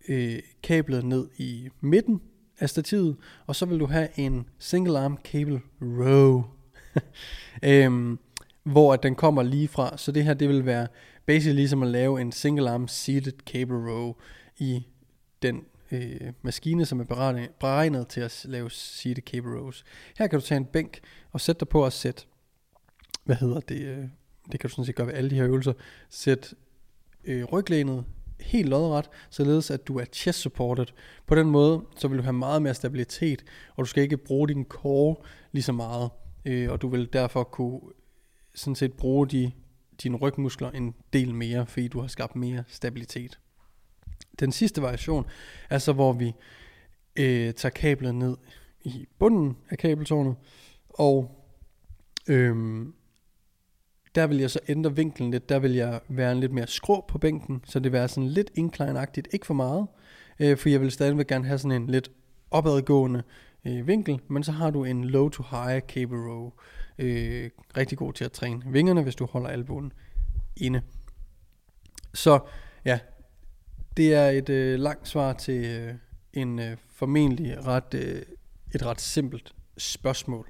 øh, 0.07 0.39
kablet 0.63 1.05
ned 1.05 1.27
i 1.37 1.69
midten 1.81 2.21
af 2.59 2.69
stativet, 2.69 3.17
og 3.47 3.55
så 3.55 3.65
vil 3.65 3.79
du 3.79 3.85
have 3.85 4.19
en 4.19 4.49
single 4.59 4.99
arm 4.99 5.17
cable 5.23 5.61
row, 5.81 6.43
øhm, 7.63 8.19
hvor 8.63 8.93
at 8.93 9.03
den 9.03 9.15
kommer 9.15 9.43
lige 9.43 9.67
fra. 9.67 9.97
Så 9.97 10.11
det 10.11 10.23
her, 10.23 10.33
det 10.33 10.49
vil 10.49 10.65
være 10.65 10.87
basically 11.25 11.55
ligesom 11.55 11.83
at 11.83 11.89
lave 11.89 12.21
en 12.21 12.31
single 12.31 12.69
arm 12.69 12.87
seated 12.87 13.33
cable 13.45 13.91
row 13.91 14.13
i 14.57 14.87
den 15.41 15.63
øh, 15.91 16.33
maskine, 16.41 16.85
som 16.85 16.99
er 16.99 17.03
beregnet, 17.03 17.49
beregnet 17.59 18.07
til 18.07 18.21
at 18.21 18.45
lave 18.49 18.71
seated 18.71 19.23
cable 19.23 19.59
rows. 19.59 19.83
Her 20.17 20.27
kan 20.27 20.39
du 20.39 20.45
tage 20.45 20.57
en 20.57 20.65
bænk 20.65 20.99
og 21.31 21.41
sætte 21.41 21.59
dig 21.59 21.67
på 21.67 21.85
og 21.85 21.93
sætte, 21.93 22.23
hvad 23.23 23.35
hedder 23.35 23.59
det, 23.59 23.81
øh, 23.81 24.05
det 24.51 24.59
kan 24.59 24.69
du 24.69 24.69
sådan 24.69 24.85
set 24.85 24.95
gøre 24.95 25.07
ved 25.07 25.13
alle 25.13 25.29
de 25.29 25.35
her 25.35 25.45
øvelser, 25.45 25.73
sæt 26.09 26.53
øh, 27.29 27.43
ryglænet 27.43 28.05
helt 28.39 28.69
lodret, 28.69 29.09
således 29.29 29.71
at 29.71 29.87
du 29.87 29.99
er 29.99 30.05
chest 30.13 30.39
supported. 30.39 30.85
På 31.27 31.35
den 31.35 31.47
måde, 31.49 31.85
så 31.97 32.07
vil 32.07 32.17
du 32.17 32.23
have 32.23 32.33
meget 32.33 32.61
mere 32.61 32.73
stabilitet, 32.73 33.43
og 33.75 33.83
du 33.83 33.85
skal 33.85 34.03
ikke 34.03 34.17
bruge 34.17 34.47
din 34.47 34.65
core 34.65 35.15
lige 35.51 35.63
så 35.63 35.71
meget, 35.71 36.09
øh, 36.45 36.71
og 36.71 36.81
du 36.81 36.87
vil 36.87 37.13
derfor 37.13 37.43
kunne 37.43 37.79
sådan 38.55 38.75
set 38.75 38.93
bruge 38.93 39.27
de, 39.27 39.51
dine 40.03 40.17
rygmuskler 40.17 40.71
en 40.71 40.95
del 41.13 41.33
mere, 41.33 41.65
fordi 41.65 41.87
du 41.87 41.99
har 41.99 42.07
skabt 42.07 42.35
mere 42.35 42.63
stabilitet. 42.67 43.39
Den 44.39 44.51
sidste 44.51 44.81
variation 44.81 45.25
er 45.69 45.77
så, 45.77 45.93
hvor 45.93 46.13
vi 46.13 46.33
øh, 47.15 47.53
tager 47.53 47.69
kablet 47.69 48.15
ned 48.15 48.37
i 48.81 49.07
bunden 49.19 49.57
af 49.69 49.77
kabeltårnet, 49.77 50.35
og 50.89 51.45
øhm, 52.27 52.93
der 54.15 54.27
vil 54.27 54.37
jeg 54.37 54.51
så 54.51 54.59
ændre 54.67 54.95
vinklen 54.95 55.31
lidt. 55.31 55.49
Der 55.49 55.59
vil 55.59 55.73
jeg 55.73 55.99
være 56.07 56.31
en 56.31 56.39
lidt 56.39 56.51
mere 56.51 56.67
skrå 56.67 57.05
på 57.07 57.17
bænken, 57.17 57.61
så 57.65 57.79
det 57.79 57.83
vil 57.83 57.91
være 57.91 58.07
sådan 58.07 58.29
lidt 58.29 58.51
incline-agtigt, 58.57 59.27
ikke 59.33 59.45
for 59.45 59.53
meget, 59.53 59.87
øh, 60.39 60.57
for 60.57 60.69
jeg 60.69 60.81
vil 60.81 60.91
stadigvæk 60.91 61.27
gerne 61.27 61.45
have 61.45 61.57
sådan 61.57 61.81
en 61.81 61.87
lidt 61.87 62.11
opadgående 62.51 63.23
øh, 63.65 63.87
vinkel, 63.87 64.19
men 64.27 64.43
så 64.43 64.51
har 64.51 64.69
du 64.69 64.83
en 64.83 65.05
low 65.05 65.29
to 65.29 65.43
high 65.51 65.81
cable 65.81 66.17
row, 66.17 66.51
øh, 66.97 67.49
rigtig 67.77 67.97
god 67.97 68.13
til 68.13 68.25
at 68.25 68.31
træne 68.31 68.61
vingerne, 68.65 69.01
hvis 69.01 69.15
du 69.15 69.25
holder 69.25 69.49
albuen 69.49 69.93
inde. 70.57 70.81
Så 72.13 72.39
ja, 72.85 72.99
det 73.97 74.13
er 74.13 74.29
et 74.29 74.49
øh, 74.49 74.79
langt 74.79 75.07
svar 75.07 75.33
til 75.33 75.65
øh, 75.65 75.93
en 76.33 76.59
øh, 76.59 76.77
formentlig 76.89 77.65
ret, 77.65 77.93
øh, 77.93 78.21
et 78.75 78.85
ret 78.85 79.01
simpelt 79.01 79.53
spørgsmål. 79.77 80.49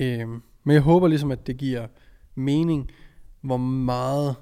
Øh, 0.00 0.28
men 0.64 0.74
jeg 0.74 0.80
håber 0.80 1.08
ligesom, 1.08 1.30
at 1.30 1.46
det 1.46 1.56
giver 1.56 1.86
mening, 2.36 2.90
hvor 3.40 3.56
meget 3.56 4.36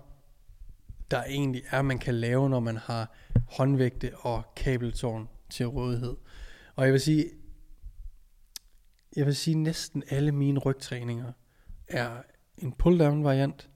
der 1.10 1.24
egentlig 1.24 1.62
er, 1.70 1.82
man 1.82 1.98
kan 1.98 2.14
lave, 2.14 2.50
når 2.50 2.60
man 2.60 2.76
har 2.76 3.14
håndvægte 3.50 4.10
og 4.16 4.42
kabeltårn 4.56 5.28
til 5.50 5.66
rådighed. 5.66 6.16
Og 6.76 6.84
jeg 6.84 6.92
vil 6.92 7.00
sige, 7.00 7.30
jeg 9.16 9.26
vil 9.26 9.36
sige, 9.36 9.54
næsten 9.54 10.02
alle 10.10 10.32
mine 10.32 10.60
rygtræninger 10.60 11.32
er 11.88 12.10
en 12.58 12.74
pull-down 12.82 13.22
variant, 13.22 13.70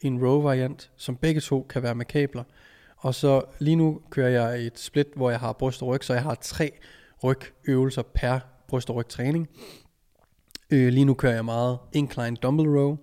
en 0.00 0.26
row 0.26 0.42
variant, 0.42 0.90
som 0.96 1.16
begge 1.16 1.40
to 1.40 1.66
kan 1.70 1.82
være 1.82 1.94
med 1.94 2.04
kabler. 2.04 2.44
Og 2.96 3.14
så 3.14 3.42
lige 3.58 3.76
nu 3.76 4.00
kører 4.10 4.28
jeg 4.28 4.66
et 4.66 4.78
split, 4.78 5.06
hvor 5.16 5.30
jeg 5.30 5.40
har 5.40 5.52
bryst 5.52 5.82
og 5.82 5.88
ryg, 5.88 6.04
så 6.04 6.12
jeg 6.12 6.22
har 6.22 6.34
tre 6.34 6.72
rygøvelser 7.24 8.02
per 8.02 8.40
bryst 8.68 8.90
og 8.90 8.96
ryg 8.96 9.08
træning. 9.08 9.48
Øh, 10.70 10.92
lige 10.92 11.04
nu 11.04 11.14
kører 11.14 11.34
jeg 11.34 11.44
meget 11.44 11.78
incline 11.92 12.36
dumbbell 12.36 12.68
row, 12.68 12.96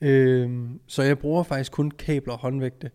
øh, 0.00 0.70
så 0.86 1.02
jeg 1.02 1.18
bruger 1.18 1.42
faktisk 1.42 1.72
kun 1.72 1.90
kabler 1.90 2.32
og 2.32 2.38
håndvægte. 2.38 2.90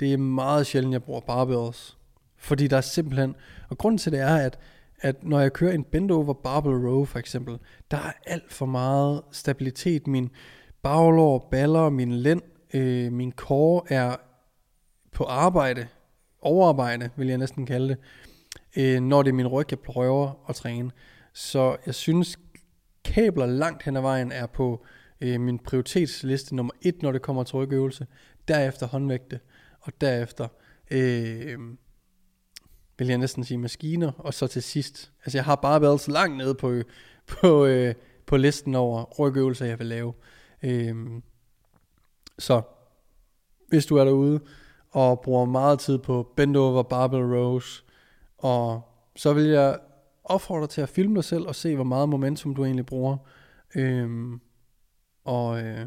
Det 0.00 0.12
er 0.12 0.16
meget 0.16 0.66
sjældent, 0.66 0.92
jeg 0.92 1.02
bruger 1.02 1.20
barbells, 1.20 1.98
fordi 2.36 2.66
der 2.66 2.76
er 2.76 2.80
simpelthen, 2.80 3.34
og 3.68 3.78
grunden 3.78 3.98
til 3.98 4.12
det 4.12 4.20
er, 4.20 4.36
at, 4.36 4.58
at 5.00 5.24
når 5.24 5.40
jeg 5.40 5.52
kører 5.52 5.72
en 5.72 5.84
bend 5.84 6.10
over 6.10 6.32
barbell 6.32 6.74
row 6.74 7.04
for 7.04 7.18
eksempel, 7.18 7.58
der 7.90 7.96
er 7.96 8.12
alt 8.26 8.52
for 8.52 8.66
meget 8.66 9.22
stabilitet. 9.32 10.06
Min 10.06 10.30
baglår, 10.82 11.48
baller, 11.50 11.90
min 11.90 12.12
lænd, 12.12 12.42
øh, 12.74 13.12
min 13.12 13.32
core 13.32 13.82
er 13.88 14.16
på 15.12 15.24
arbejde, 15.24 15.86
overarbejde 16.40 17.10
vil 17.16 17.28
jeg 17.28 17.38
næsten 17.38 17.66
kalde 17.66 17.88
det, 17.88 17.98
øh, 18.76 19.00
når 19.00 19.22
det 19.22 19.30
er 19.30 19.34
min 19.34 19.46
ryg, 19.46 19.66
jeg 19.70 19.78
prøver 19.78 20.44
at 20.48 20.54
træne. 20.54 20.90
Så 21.32 21.76
jeg 21.86 21.94
synes, 21.94 22.38
kabler 23.04 23.46
langt 23.46 23.82
hen 23.82 23.96
ad 23.96 24.02
vejen 24.02 24.32
er 24.32 24.46
på 24.46 24.84
øh, 25.20 25.40
min 25.40 25.58
prioritetsliste 25.58 26.56
nummer 26.56 26.72
et, 26.82 27.02
når 27.02 27.12
det 27.12 27.22
kommer 27.22 27.44
til 27.44 27.54
rygøvelse. 27.54 28.06
Derefter 28.48 28.86
håndvægte, 28.86 29.40
og 29.80 29.92
derefter 30.00 30.48
øh, 30.90 31.58
vil 32.98 33.08
jeg 33.08 33.18
næsten 33.18 33.44
sige 33.44 33.58
maskiner, 33.58 34.12
og 34.18 34.34
så 34.34 34.46
til 34.46 34.62
sidst, 34.62 35.12
altså 35.24 35.38
jeg 35.38 35.44
har 35.44 35.56
bare 35.56 35.82
været 35.82 36.00
så 36.00 36.10
langt 36.10 36.36
nede 36.36 36.54
på, 36.54 36.72
på, 37.40 37.66
øh, 37.66 37.94
på 38.26 38.36
listen 38.36 38.74
over 38.74 39.04
rygøvelser, 39.18 39.66
jeg 39.66 39.78
vil 39.78 39.86
lave. 39.86 40.12
Øh, 40.62 40.96
så 42.38 42.62
hvis 43.68 43.86
du 43.86 43.96
er 43.96 44.04
derude, 44.04 44.40
og 44.90 45.20
bruger 45.20 45.44
meget 45.44 45.78
tid 45.78 45.98
på 45.98 46.32
bend 46.36 46.56
over 46.56 46.82
barbell 46.82 47.22
rows, 47.22 47.84
og 48.38 48.82
så 49.16 49.32
vil 49.32 49.44
jeg 49.44 49.78
opfordre 50.24 50.60
dig 50.60 50.70
til 50.70 50.80
at 50.80 50.88
filme 50.88 51.14
dig 51.14 51.24
selv 51.24 51.46
og 51.46 51.54
se, 51.54 51.74
hvor 51.74 51.84
meget 51.84 52.08
momentum 52.08 52.54
du 52.54 52.64
egentlig 52.64 52.86
bruger. 52.86 53.16
Øhm, 53.74 54.40
og 55.24 55.62
øh, 55.62 55.86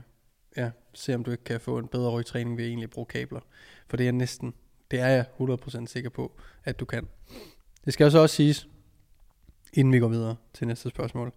ja, 0.58 0.72
se 0.94 1.16
om 1.16 1.24
du 1.24 1.32
ikke 1.32 1.44
kan 1.44 1.60
få 1.60 1.78
en 1.78 1.88
bedre 1.88 2.12
rygtræning 2.12 2.58
ved 2.58 2.64
at 2.64 2.70
egentlig 2.70 2.90
bruge 2.90 3.06
kabler. 3.06 3.40
For 3.88 3.98
det 3.98 4.08
er 4.08 4.12
næsten, 4.12 4.54
det 4.92 5.00
er 5.00 5.08
jeg 5.08 5.26
100% 5.40 5.86
sikker 5.86 6.10
på, 6.10 6.32
at 6.64 6.80
du 6.80 6.86
kan. 6.86 7.08
Det 7.86 7.94
skal 7.94 8.06
også 8.06 8.20
også 8.20 8.36
siges, 8.36 8.68
inden 9.74 9.94
vi 9.94 10.00
går 10.00 10.08
videre 10.08 10.36
til 10.54 10.68
næste 10.68 10.90
spørgsmål. 10.90 11.34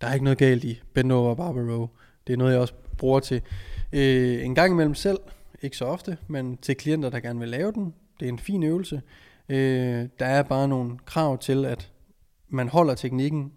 Der 0.00 0.06
er 0.06 0.14
ikke 0.14 0.24
noget 0.24 0.38
galt 0.38 0.64
i 0.64 0.82
bend 0.94 1.12
over 1.12 1.34
barber 1.34 1.74
row. 1.74 1.88
Det 2.26 2.32
er 2.32 2.36
noget, 2.36 2.52
jeg 2.52 2.60
også 2.60 2.74
bruger 2.98 3.20
til 3.20 3.42
øh, 3.92 4.44
en 4.44 4.54
gang 4.54 4.72
imellem 4.72 4.94
selv, 4.94 5.18
ikke 5.62 5.76
så 5.76 5.84
ofte, 5.84 6.18
men 6.28 6.56
til 6.56 6.76
klienter, 6.76 7.10
der 7.10 7.20
gerne 7.20 7.40
vil 7.40 7.48
lave 7.48 7.72
den. 7.72 7.94
Det 8.20 8.26
er 8.26 8.32
en 8.32 8.38
fin 8.38 8.62
øvelse. 8.62 9.02
Øh, 9.48 10.08
der 10.18 10.26
er 10.26 10.42
bare 10.42 10.68
nogle 10.68 10.98
krav 11.06 11.38
til, 11.38 11.64
at 11.64 11.92
man 12.48 12.68
holder 12.68 12.94
teknikken 12.94 13.52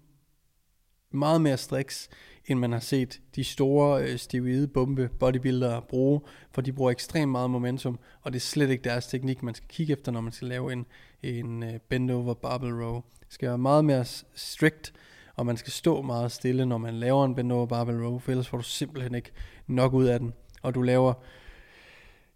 meget 1.11 1.41
mere 1.41 1.57
striks, 1.57 2.09
end 2.47 2.59
man 2.59 2.71
har 2.71 2.79
set 2.79 3.21
de 3.35 3.43
store 3.43 4.03
øh, 4.03 4.17
steroide 4.17 4.67
bombe 4.67 5.09
bodybuildere 5.19 5.81
bruge, 5.81 6.21
for 6.51 6.61
de 6.61 6.73
bruger 6.73 6.91
ekstremt 6.91 7.31
meget 7.31 7.49
momentum, 7.49 7.99
og 8.21 8.33
det 8.33 8.39
er 8.39 8.41
slet 8.41 8.69
ikke 8.69 8.83
deres 8.83 9.07
teknik, 9.07 9.43
man 9.43 9.55
skal 9.55 9.67
kigge 9.69 9.93
efter, 9.93 10.11
når 10.11 10.21
man 10.21 10.31
skal 10.31 10.47
lave 10.47 10.73
en, 10.73 10.85
en 11.23 11.63
øh, 11.63 11.73
bend 11.89 12.11
over 12.11 12.33
barbell 12.33 12.73
row. 12.73 12.95
Det 12.95 13.33
skal 13.33 13.49
være 13.49 13.57
meget 13.57 13.85
mere 13.85 14.05
strict, 14.35 14.93
og 15.35 15.45
man 15.45 15.57
skal 15.57 15.73
stå 15.73 16.01
meget 16.01 16.31
stille, 16.31 16.65
når 16.65 16.77
man 16.77 16.93
laver 16.93 17.25
en 17.25 17.35
bend 17.35 17.51
over 17.51 17.65
barbell 17.65 18.03
row, 18.03 18.19
for 18.19 18.31
ellers 18.31 18.47
får 18.47 18.57
du 18.57 18.63
simpelthen 18.63 19.15
ikke 19.15 19.31
nok 19.67 19.93
ud 19.93 20.05
af 20.05 20.19
den, 20.19 20.33
og 20.61 20.75
du 20.75 20.81
laver 20.81 21.13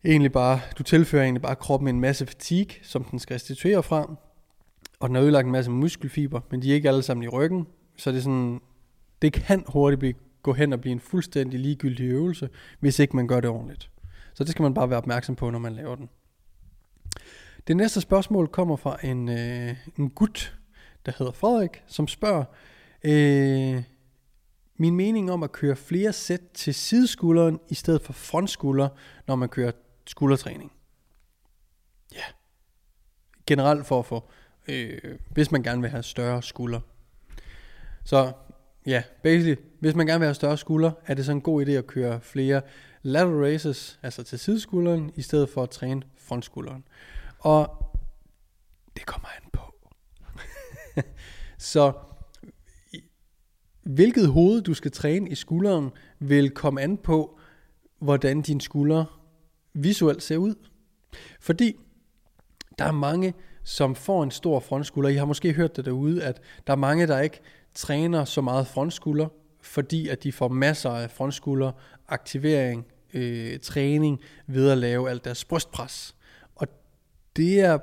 egentlig 0.05 0.31
bare, 0.31 0.59
du 0.77 0.83
tilfører 0.83 1.23
egentlig 1.23 1.41
bare 1.41 1.55
kroppen 1.55 1.87
en 1.87 1.99
masse 1.99 2.25
fatigue, 2.25 2.75
som 2.83 3.03
den 3.03 3.19
skal 3.19 3.33
restituere 3.33 3.83
fra, 3.83 4.15
og 4.99 5.09
den 5.09 5.15
har 5.15 5.23
ødelagt 5.23 5.45
en 5.45 5.51
masse 5.51 5.71
muskelfiber, 5.71 6.41
men 6.51 6.61
de 6.61 6.71
er 6.71 6.75
ikke 6.75 6.89
alle 6.89 7.01
sammen 7.01 7.23
i 7.23 7.27
ryggen, 7.27 7.67
så 7.97 8.11
det 8.11 8.17
er 8.17 8.21
sådan, 8.21 8.61
det 9.21 9.33
kan 9.33 9.63
hurtigt 9.67 9.99
blive, 9.99 10.13
gå 10.41 10.53
hen 10.53 10.73
og 10.73 10.81
blive 10.81 10.91
en 10.91 10.99
fuldstændig 10.99 11.59
ligegyldig 11.59 12.05
øvelse, 12.05 12.49
hvis 12.79 12.99
ikke 12.99 13.15
man 13.15 13.27
gør 13.27 13.39
det 13.39 13.49
ordentligt. 13.49 13.89
Så 14.33 14.43
det 14.43 14.51
skal 14.51 14.63
man 14.63 14.73
bare 14.73 14.89
være 14.89 14.97
opmærksom 14.97 15.35
på, 15.35 15.49
når 15.49 15.59
man 15.59 15.73
laver 15.73 15.95
den. 15.95 16.09
Det 17.67 17.77
næste 17.77 18.01
spørgsmål 18.01 18.47
kommer 18.47 18.75
fra 18.75 19.05
en, 19.05 19.29
øh, 19.29 19.75
en 19.97 20.09
gut, 20.09 20.57
der 21.05 21.11
hedder 21.17 21.31
Frederik, 21.31 21.83
som 21.87 22.07
spørger, 22.07 22.43
øh, 23.03 23.83
min 24.77 24.95
mening 24.95 25.31
om 25.31 25.43
at 25.43 25.51
køre 25.51 25.75
flere 25.75 26.13
sæt 26.13 26.41
til 26.53 26.73
sideskulderen 26.73 27.59
i 27.69 27.75
stedet 27.75 28.01
for 28.01 28.13
frontskulder, 28.13 28.89
når 29.27 29.35
man 29.35 29.49
kører 29.49 29.71
skuldertræning. 30.05 30.71
Ja. 32.15 32.23
Generelt 33.47 33.85
for 33.85 33.99
at 33.99 34.05
få, 34.05 34.29
øh, 34.67 35.17
hvis 35.29 35.51
man 35.51 35.63
gerne 35.63 35.81
vil 35.81 35.89
have 35.89 36.03
større 36.03 36.43
skulder. 36.43 36.79
Så 38.03 38.33
ja, 38.85 39.03
basically, 39.23 39.55
hvis 39.79 39.95
man 39.95 40.07
gerne 40.07 40.19
vil 40.19 40.25
have 40.25 40.35
større 40.35 40.57
skulder, 40.57 40.91
er 41.05 41.13
det 41.13 41.25
så 41.25 41.31
en 41.31 41.41
god 41.41 41.65
idé 41.65 41.71
at 41.71 41.87
køre 41.87 42.21
flere 42.21 42.61
lateral 43.01 43.37
raises, 43.37 43.99
altså 44.03 44.23
til 44.23 44.39
sideskulderen, 44.39 45.11
i 45.15 45.21
stedet 45.21 45.49
for 45.49 45.63
at 45.63 45.69
træne 45.69 46.01
frontskulderen. 46.17 46.83
Og 47.39 47.85
det 48.95 49.05
kommer 49.05 49.27
an 49.27 49.49
på. 49.53 49.61
så 51.57 51.93
hvilket 53.83 54.27
hoved 54.27 54.61
du 54.61 54.73
skal 54.73 54.91
træne 54.91 55.29
i 55.29 55.35
skulderen, 55.35 55.89
vil 56.19 56.49
komme 56.49 56.81
an 56.81 56.97
på, 56.97 57.39
hvordan 57.99 58.41
din 58.41 58.59
skulder 58.59 59.21
visuelt 59.73 60.23
ser 60.23 60.37
ud. 60.37 60.55
Fordi 61.39 61.75
der 62.79 62.85
er 62.85 62.91
mange, 62.91 63.33
som 63.63 63.95
får 63.95 64.23
en 64.23 64.31
stor 64.31 64.59
frontskulder. 64.59 65.09
I 65.09 65.15
har 65.15 65.25
måske 65.25 65.53
hørt 65.53 65.75
det 65.75 65.85
derude, 65.85 66.23
at 66.23 66.41
der 66.67 66.73
er 66.73 66.77
mange, 66.77 67.07
der 67.07 67.19
ikke 67.19 67.41
træner 67.73 68.25
så 68.25 68.41
meget 68.41 68.67
frontskulder, 68.67 69.27
fordi 69.61 70.07
at 70.07 70.23
de 70.23 70.31
får 70.31 70.47
masser 70.47 70.89
af 70.89 71.11
frontskulder, 71.11 71.71
aktivering, 72.07 72.85
øh, 73.13 73.59
træning 73.59 74.19
ved 74.47 74.71
at 74.71 74.77
lave 74.77 75.09
alt 75.09 75.25
deres 75.25 75.45
brystpres. 75.45 76.15
Og 76.55 76.67
det 77.35 77.59
er 77.59 77.79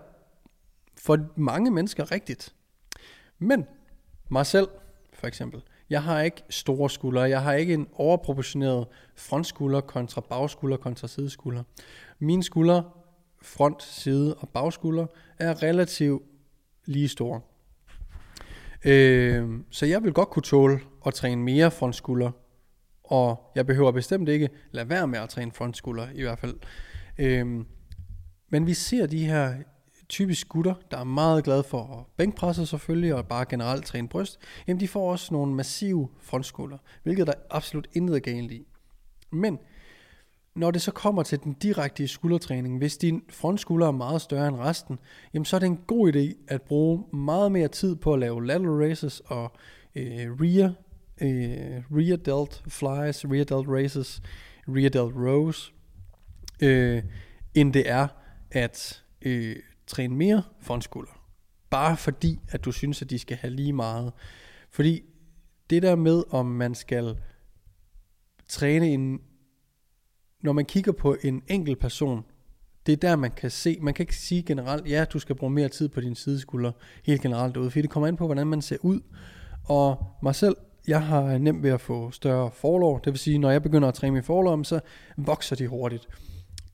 for 0.97 1.19
mange 1.37 1.71
mennesker 1.71 2.13
rigtigt. 2.13 2.55
Men 3.39 3.67
mig 4.29 4.47
selv, 4.47 4.69
for 5.13 5.27
eksempel, 5.27 5.63
jeg 5.91 6.03
har 6.03 6.21
ikke 6.21 6.43
store 6.51 6.91
skuldre. 6.91 7.21
Jeg 7.21 7.43
har 7.43 7.53
ikke 7.53 7.75
en 7.75 7.89
overproportioneret 7.93 8.87
frontskulder 9.17 9.81
kontra 9.81 10.21
bagskulder 10.21 10.77
kontra 10.77 11.09
sideskulder. 11.09 11.63
Mine 12.19 12.43
skuldre, 12.43 12.91
front, 13.43 13.83
side 13.83 14.35
og 14.35 14.49
bagskulder, 14.49 15.07
er 15.39 15.63
relativt 15.63 16.23
lige 16.85 17.09
store. 17.09 17.41
Øh, 18.85 19.49
så 19.71 19.87
jeg 19.87 20.03
vil 20.03 20.13
godt 20.13 20.31
kunne 20.31 20.43
tåle 20.43 20.81
at 21.07 21.15
træne 21.15 21.43
mere 21.43 21.71
frontskulder, 21.71 22.31
og 23.05 23.53
jeg 23.55 23.67
behøver 23.67 23.93
bestemt 23.93 24.29
ikke 24.29 24.49
lade 24.71 24.89
være 24.89 25.09
med 25.09 25.19
at 25.19 25.29
træne 25.29 25.53
frontskulder 25.53 26.07
i 26.15 26.23
hvert 26.23 26.39
fald. 26.39 26.55
Øh, 27.19 27.65
men 28.51 28.67
vi 28.67 28.75
ser 28.75 29.07
de 29.07 29.27
her 29.27 29.55
typisk 30.09 30.49
gutter, 30.49 30.75
der 30.91 30.99
er 30.99 31.05
meget 31.05 31.45
glade 31.45 31.63
for 31.63 32.09
bænkpresse 32.17 32.67
selvfølgelig, 32.67 33.15
og 33.15 33.29
bare 33.29 33.45
generelt 33.49 33.87
træne 33.87 34.09
bryst, 34.09 34.39
jamen 34.67 34.81
de 34.81 34.89
får 34.89 35.11
også 35.11 35.35
nogle 35.35 35.55
massive 35.55 36.09
frontskulder, 36.21 36.79
hvilket 37.03 37.27
der 37.27 37.33
absolut 37.51 37.89
intet 37.93 38.23
galt 38.23 38.53
i. 38.53 38.67
Men 39.31 39.59
når 40.59 40.71
det 40.71 40.83
så 40.83 40.93
kommer 40.93 41.23
til 41.23 41.41
den 41.45 41.53
direkte 41.53 42.09
skuldertræning, 42.09 42.79
hvis 42.79 42.97
din 42.97 43.23
frontskulder 43.29 43.87
er 43.87 43.93
meget 43.93 44.23
større 44.23 44.49
end 44.49 44.57
resten, 44.57 44.99
jamen 45.35 45.45
så 45.45 45.57
er 45.57 45.61
det 45.61 45.67
en 45.67 45.81
god 45.87 46.13
idé 46.13 46.45
at 46.49 46.63
bruge 46.63 47.05
meget 47.17 47.53
mere 47.53 47.69
tid 47.69 47.97
på 47.97 48.13
at 48.13 48.19
lave 48.19 48.47
lateral 48.47 48.71
raises 48.71 49.23
og 49.27 49.53
øh, 49.95 50.31
rear, 50.41 50.73
øh, 51.21 51.83
rear 51.91 52.17
delt 52.17 52.63
flies, 52.69 53.25
rear 53.25 53.45
delt 53.45 53.69
raises, 53.69 54.23
rear 54.69 54.89
delt 54.89 55.17
rows, 55.17 55.75
øh, 56.63 57.03
end 57.55 57.73
det 57.73 57.91
er 57.91 58.09
at 58.51 59.05
øh, 59.23 59.57
træne 59.87 60.15
mere 60.15 60.43
frontskulder. 60.61 61.23
Bare 61.71 61.97
fordi, 61.97 62.41
at 62.49 62.65
du 62.65 62.73
synes, 62.73 63.03
at 63.03 63.11
de 63.11 63.19
skal 63.19 63.37
have 63.37 63.55
lige 63.55 63.73
meget. 63.73 64.13
Fordi 64.71 65.03
det 65.71 65.83
der 65.83 65.97
med, 65.97 66.23
om 66.31 66.47
man 66.47 66.75
skal 66.75 67.17
træne 68.49 68.89
en 68.89 69.21
når 70.43 70.53
man 70.53 70.65
kigger 70.65 70.93
på 70.93 71.17
en 71.23 71.43
enkelt 71.49 71.79
person, 71.79 72.25
det 72.87 72.93
er 72.93 72.97
der, 72.97 73.17
man 73.17 73.31
kan 73.31 73.51
se, 73.51 73.79
man 73.81 73.95
kan 73.95 74.03
ikke 74.03 74.17
sige 74.17 74.43
generelt, 74.43 74.89
ja, 74.89 75.05
du 75.05 75.19
skal 75.19 75.37
bruge 75.37 75.53
mere 75.53 75.69
tid 75.69 75.89
på 75.89 76.01
din 76.01 76.15
sideskulder, 76.15 76.73
helt 77.05 77.23
generelt 77.23 77.57
ud, 77.57 77.71
fordi 77.71 77.83
det 77.83 77.91
kommer 77.91 78.07
an 78.07 78.17
på, 78.17 78.27
hvordan 78.27 78.47
man 78.47 78.63
ser 78.63 78.77
ud. 78.81 79.01
Og 79.65 80.07
mig 80.23 80.35
selv, 80.35 80.57
jeg 80.89 81.03
har 81.03 81.39
nemt 81.39 81.63
ved 81.63 81.71
at 81.71 81.81
få 81.81 82.11
større 82.11 82.51
forlår, 82.51 82.99
det 82.99 83.13
vil 83.13 83.19
sige, 83.19 83.39
når 83.39 83.51
jeg 83.51 83.63
begynder 83.63 83.89
at 83.89 83.95
træne 83.95 84.13
min 84.13 84.23
forlår, 84.23 84.63
så 84.63 84.81
vokser 85.17 85.57
de 85.57 85.67
hurtigt. 85.67 86.09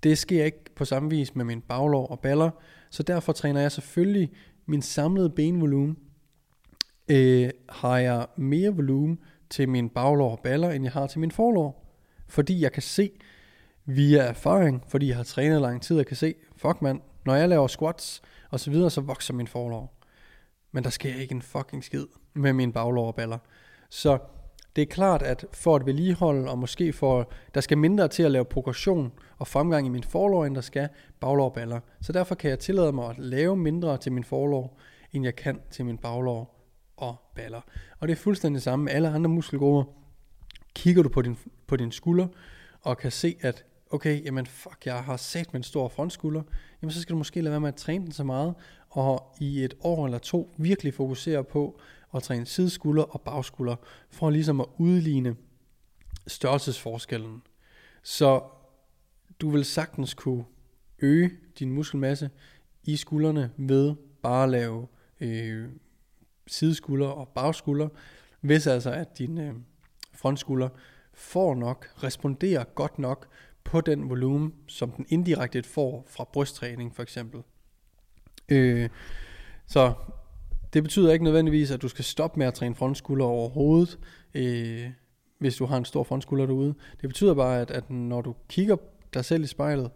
Det 0.03 0.19
sker 0.19 0.45
ikke 0.45 0.75
på 0.77 0.85
samme 0.85 1.11
vis 1.11 1.35
med 1.35 1.45
min 1.45 1.61
baglår 1.61 2.07
og 2.07 2.21
baller, 2.21 2.51
så 2.91 3.03
derfor 3.03 3.33
træner 3.33 3.61
jeg 3.61 3.73
selvfølgelig 3.73 4.31
min 4.67 4.83
samlede 4.83 5.31
benvolumen. 5.31 5.97
Øh, 7.09 7.51
har 7.69 7.99
jeg 7.99 8.27
mere 8.37 8.75
volumen 8.75 9.19
til 9.51 9.69
min 9.69 9.89
baglår 9.89 10.31
og 10.31 10.41
baller, 10.45 10.71
end 10.71 10.85
jeg 10.85 10.93
har 10.93 11.07
til 11.07 11.21
min 11.21 11.31
forlår. 11.31 11.85
Fordi 12.29 12.63
jeg 12.63 12.73
kan 12.73 12.83
se, 12.83 13.11
via 13.87 14.23
erfaring, 14.23 14.85
fordi 14.89 15.09
jeg 15.09 15.17
har 15.17 15.25
trænet 15.25 15.61
lang 15.61 15.83
tid 15.83 15.99
og 15.99 16.07
kan 16.07 16.17
se, 16.17 16.35
fuck 16.57 16.83
mand, 16.83 17.01
når 17.25 17.35
jeg 17.35 17.49
laver 17.49 17.67
squats 17.67 18.23
og 18.51 18.61
så 18.61 18.71
videre, 18.71 18.91
så 18.91 19.01
vokser 19.01 19.35
min 19.35 19.47
forlov. 19.47 19.93
Men 20.73 20.85
der 20.85 20.91
sker 20.91 21.15
ikke 21.15 21.35
en 21.35 21.43
fucking 21.43 21.85
skid 21.85 22.07
med 22.35 22.53
mine 22.53 22.73
baglov 22.73 23.07
og 23.07 23.15
baller. 23.15 23.39
Så 23.91 24.19
det 24.77 24.83
er 24.83 24.87
klart, 24.87 25.23
at 25.23 25.47
for 25.53 25.77
at 25.77 25.87
vedligeholde, 25.87 26.51
og 26.51 26.59
måske 26.59 26.93
for, 26.93 27.31
der 27.55 27.61
skal 27.61 27.79
mindre 27.79 28.09
til 28.09 28.23
at 28.23 28.31
lave 28.31 28.45
progression 28.45 29.13
og 29.39 29.47
fremgang 29.49 29.87
i 29.87 29.91
min 29.91 30.03
forlov, 30.03 30.43
end 30.43 30.55
der 30.55 30.61
skal 30.61 30.89
baglårballer. 31.21 31.77
og 31.77 31.83
baller. 31.83 31.99
Så 32.03 32.13
derfor 32.13 32.35
kan 32.35 32.51
jeg 32.51 32.59
tillade 32.59 32.93
mig 32.93 33.11
at 33.11 33.19
lave 33.19 33.57
mindre 33.57 33.99
til 33.99 34.13
min 34.13 34.25
forlov, 34.25 34.79
end 35.13 35.25
jeg 35.25 35.37
kan 35.37 35.61
til 35.71 35.85
min 35.85 35.99
baglår 35.99 36.69
og 36.97 37.17
baller. 37.35 37.61
Og 38.01 38.09
det 38.09 38.15
er 38.15 38.19
fuldstændig 38.19 38.57
det 38.57 38.63
samme 38.63 38.85
med 38.85 38.93
alle 38.93 39.09
andre 39.09 39.31
muskelgrupper. 39.31 39.93
Kigger 40.75 41.03
du 41.03 41.09
på 41.09 41.23
din, 41.23 41.39
på 41.67 41.77
din 41.77 41.93
skulder, 41.93 42.27
og 42.81 42.99
kan 42.99 43.11
se, 43.11 43.37
at 43.41 43.65
okay, 43.91 44.25
jamen 44.25 44.47
fuck, 44.47 44.87
jeg 44.87 45.05
har 45.05 45.17
sat 45.17 45.53
med 45.53 45.61
en 45.61 45.65
stor 45.65 45.89
frontskulder, 45.89 46.43
jamen 46.83 46.91
så 46.93 47.01
skal 47.01 47.13
du 47.13 47.19
måske 47.19 47.41
lade 47.41 47.51
være 47.51 47.61
med 47.61 47.69
at 47.69 47.75
træne 47.75 48.05
den 48.05 48.13
så 48.13 48.25
meget, 48.25 48.55
og 48.91 49.37
i 49.41 49.65
et 49.65 49.75
år 49.81 50.05
eller 50.05 50.19
to 50.19 50.55
virkelig 50.59 50.95
fokusere 50.95 51.45
på 51.45 51.81
at 52.15 52.23
træne 52.23 52.47
sideskulder 52.47 53.03
og 53.03 53.21
bagskulder, 53.21 53.77
for 54.11 54.31
ligesom 54.31 54.61
at 54.61 54.67
udligne 54.79 55.37
størrelsesforskellen. 56.27 57.43
Så 58.03 58.43
du 59.41 59.51
vil 59.51 59.65
sagtens 59.65 60.15
kunne 60.15 60.45
øge 60.99 61.31
din 61.59 61.73
muskelmasse 61.73 62.31
i 62.85 62.97
skuldrene 62.97 63.51
ved 63.57 63.95
bare 64.23 64.45
at 64.45 64.51
lave 64.51 64.87
øh, 65.21 65.69
sideskulder 66.47 67.09
og 67.09 67.29
bagskulder, 67.29 67.89
hvis 68.41 68.67
altså 68.67 68.91
at 68.91 69.19
din 69.19 69.39
øh, 69.39 69.55
frontskulder 70.13 70.69
får 71.15 71.55
nok, 71.55 71.87
responderer 72.03 72.65
godt 72.65 72.99
nok 72.99 73.29
på 73.65 73.81
den 73.81 74.11
volumen, 74.11 74.55
som 74.69 74.91
den 74.91 75.07
indirekte 75.09 75.63
får 75.63 76.07
fra 76.09 76.25
brysttræning 76.33 76.95
for 76.95 77.03
eksempel. 77.03 77.43
Øh, 78.49 78.89
så 79.67 79.95
det 80.73 80.83
betyder 80.83 81.13
ikke 81.13 81.25
nødvendigvis, 81.25 81.71
at 81.71 81.83
du 81.83 81.89
skal 81.89 82.05
stoppe 82.05 82.39
med 82.39 82.47
at 82.47 82.55
træne 82.55 82.75
frontskulder 82.75 83.27
overhovedet, 83.27 83.99
øh, 84.35 84.91
hvis 85.39 85.57
du 85.57 85.67
har 85.67 85.77
en 85.77 85.85
stor 85.85 86.03
frontskulder 86.03 86.47
derude. 86.47 86.75
Det 87.01 87.09
betyder 87.09 87.35
bare, 87.35 87.61
at, 87.61 87.71
at 87.71 87.91
når 87.91 88.21
du 88.21 88.35
kigger 88.49 88.77
dig 89.15 89.25
selv 89.25 89.45
i 89.45 89.47
spejlet, 89.47 89.91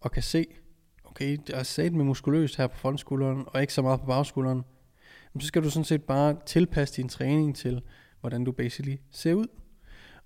og 0.00 0.12
kan 0.12 0.22
se, 0.22 0.46
okay, 1.04 1.38
jeg 1.48 1.58
er 1.58 1.62
sat 1.62 1.92
med 1.92 2.04
muskuløst 2.04 2.56
her 2.56 2.66
på 2.66 2.76
frontskulderen, 2.76 3.44
og 3.46 3.60
ikke 3.60 3.72
så 3.74 3.82
meget 3.82 4.00
på 4.00 4.06
bagskulderen, 4.06 4.62
så 5.40 5.46
skal 5.46 5.62
du 5.62 5.70
sådan 5.70 5.84
set 5.84 6.02
bare 6.02 6.36
tilpasse 6.46 6.96
din 6.96 7.08
træning 7.08 7.56
til, 7.56 7.82
hvordan 8.20 8.44
du 8.44 8.52
basically 8.52 8.96
ser 9.10 9.34
ud. 9.34 9.46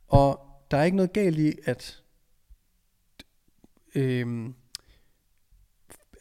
Og 0.09 0.41
der 0.71 0.77
er 0.77 0.85
ikke 0.85 0.97
noget 0.97 1.13
galt 1.13 1.39
i, 1.39 1.53
at 1.65 2.02
øh, 3.95 4.51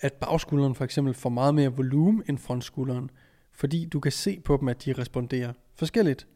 at 0.02 0.14
bagskulderen 0.14 0.76
for 0.76 0.84
eksempel 0.84 1.14
får 1.14 1.30
meget 1.30 1.56
mere 1.56 1.76
volumen 1.76 2.24
end 2.30 2.38
frontskulderen, 2.38 3.10
fordi 3.52 3.86
du 3.86 4.00
kan 4.00 4.12
se 4.12 4.40
på 4.46 4.58
dem, 4.58 4.68
at 4.68 4.86
de 4.86 4.94
responderer 4.94 5.54
forskelligt. 5.76 6.28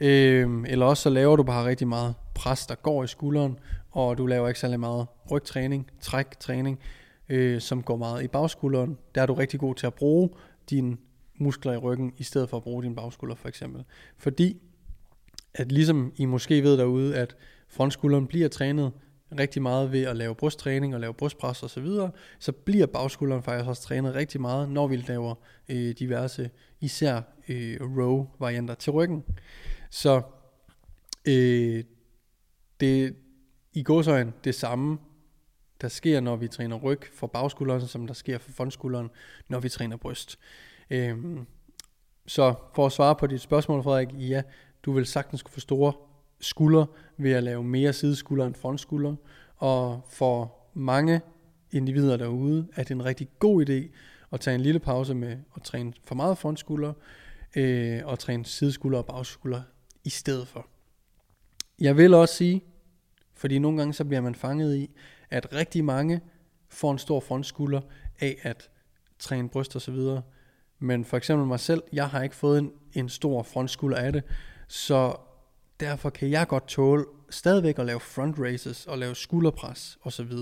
Øh, 0.00 0.64
eller 0.66 0.86
også 0.86 1.02
så 1.02 1.10
laver 1.10 1.36
du 1.36 1.42
bare 1.42 1.66
rigtig 1.66 1.88
meget 1.88 2.14
pres, 2.34 2.66
der 2.66 2.74
går 2.74 3.04
i 3.04 3.06
skulderen, 3.06 3.58
og 3.90 4.18
du 4.18 4.26
laver 4.26 4.48
ikke 4.48 4.60
særlig 4.60 4.80
meget 4.80 5.06
rygtræning, 5.30 5.90
træktræning, 6.00 6.78
øh, 7.28 7.60
som 7.60 7.82
går 7.82 7.96
meget 7.96 8.22
i 8.22 8.28
bagskulderen. 8.28 8.98
Der 9.14 9.22
er 9.22 9.26
du 9.26 9.34
rigtig 9.34 9.60
god 9.60 9.74
til 9.74 9.86
at 9.86 9.94
bruge 9.94 10.30
dine 10.70 10.96
muskler 11.38 11.72
i 11.72 11.76
ryggen, 11.76 12.12
i 12.16 12.22
stedet 12.22 12.48
for 12.48 12.56
at 12.56 12.62
bruge 12.62 12.82
din 12.82 12.94
bagskulder 12.94 13.34
for 13.34 13.48
eksempel. 13.48 13.84
Fordi, 14.18 14.60
at 15.54 15.72
ligesom 15.72 16.12
I 16.16 16.24
måske 16.24 16.62
ved 16.62 16.76
derude, 16.78 17.16
at 17.16 17.36
frontskulderen 17.68 18.26
bliver 18.26 18.48
trænet 18.48 18.92
rigtig 19.38 19.62
meget 19.62 19.92
ved 19.92 20.02
at 20.02 20.16
lave 20.16 20.34
brysttræning 20.34 20.94
og 20.94 21.00
lave 21.00 21.14
brystpres 21.14 21.62
og 21.62 21.70
så 21.70 21.80
videre, 21.80 22.10
så 22.38 22.52
bliver 22.52 22.86
bagskulderen 22.86 23.42
faktisk 23.42 23.68
også 23.68 23.82
trænet 23.82 24.14
rigtig 24.14 24.40
meget, 24.40 24.68
når 24.68 24.86
vi 24.86 24.96
laver 24.96 25.34
øh, 25.68 25.94
diverse, 25.98 26.50
især 26.80 27.20
øh, 27.48 27.80
row-varianter 27.80 28.74
til 28.74 28.92
ryggen. 28.92 29.24
Så 29.90 30.22
øh, 31.28 31.84
det 32.80 33.16
i 33.72 33.82
gåsøjen 33.82 34.34
det 34.44 34.54
samme, 34.54 34.98
der 35.80 35.88
sker, 35.88 36.20
når 36.20 36.36
vi 36.36 36.48
træner 36.48 36.76
ryg 36.76 37.00
for 37.14 37.26
bagskulderen, 37.26 37.88
som 37.88 38.06
der 38.06 38.14
sker 38.14 38.38
for 38.38 38.52
frontskulderen, 38.52 39.10
når 39.48 39.60
vi 39.60 39.68
træner 39.68 39.96
bryst. 39.96 40.38
Øh, 40.90 41.16
så 42.26 42.54
for 42.74 42.86
at 42.86 42.92
svare 42.92 43.16
på 43.16 43.26
dit 43.26 43.40
spørgsmål, 43.40 43.82
Frederik, 43.82 44.08
ja, 44.12 44.42
du 44.82 44.92
vil 44.92 45.06
sagtens 45.06 45.42
kunne 45.42 45.52
få 45.52 45.60
store 45.60 45.92
skuldre, 46.40 46.86
ved 47.22 47.32
at 47.32 47.42
lave 47.42 47.64
mere 47.64 47.92
sideskulder 47.92 48.46
end 48.46 48.54
frontskulder. 48.54 49.14
Og 49.56 50.00
for 50.08 50.54
mange 50.74 51.20
individer 51.70 52.16
derude 52.16 52.68
er 52.76 52.82
det 52.82 52.90
en 52.90 53.04
rigtig 53.04 53.28
god 53.38 53.68
idé 53.68 53.96
at 54.32 54.40
tage 54.40 54.54
en 54.54 54.60
lille 54.60 54.80
pause 54.80 55.14
med 55.14 55.36
at 55.56 55.62
træne 55.62 55.92
for 56.04 56.14
meget 56.14 56.38
frontskulder 56.38 56.92
øh, 57.56 58.00
og 58.04 58.18
træne 58.18 58.44
sideskulder 58.44 58.98
og 58.98 59.06
bagskulder 59.06 59.62
i 60.04 60.10
stedet 60.10 60.48
for. 60.48 60.66
Jeg 61.80 61.96
vil 61.96 62.14
også 62.14 62.34
sige, 62.34 62.64
fordi 63.34 63.58
nogle 63.58 63.78
gange 63.78 63.94
så 63.94 64.04
bliver 64.04 64.20
man 64.20 64.34
fanget 64.34 64.76
i, 64.76 64.90
at 65.30 65.52
rigtig 65.52 65.84
mange 65.84 66.20
får 66.68 66.92
en 66.92 66.98
stor 66.98 67.20
frontskulder 67.20 67.80
af 68.20 68.38
at 68.42 68.70
træne 69.18 69.48
bryst 69.48 69.76
og 69.76 69.82
så 69.82 69.90
videre. 69.90 70.22
Men 70.78 71.04
for 71.04 71.16
eksempel 71.16 71.46
mig 71.46 71.60
selv, 71.60 71.82
jeg 71.92 72.08
har 72.08 72.22
ikke 72.22 72.36
fået 72.36 72.58
en, 72.58 72.72
en 72.92 73.08
stor 73.08 73.42
frontskulder 73.42 73.96
af 73.96 74.12
det, 74.12 74.22
så 74.68 75.16
derfor 75.82 76.10
kan 76.10 76.30
jeg 76.30 76.48
godt 76.48 76.68
tåle 76.68 77.04
stadigvæk 77.30 77.78
at 77.78 77.86
lave 77.86 78.00
front 78.00 78.38
races 78.38 78.86
og 78.86 78.98
lave 78.98 79.16
skulderpres 79.16 79.98
osv. 80.02 80.32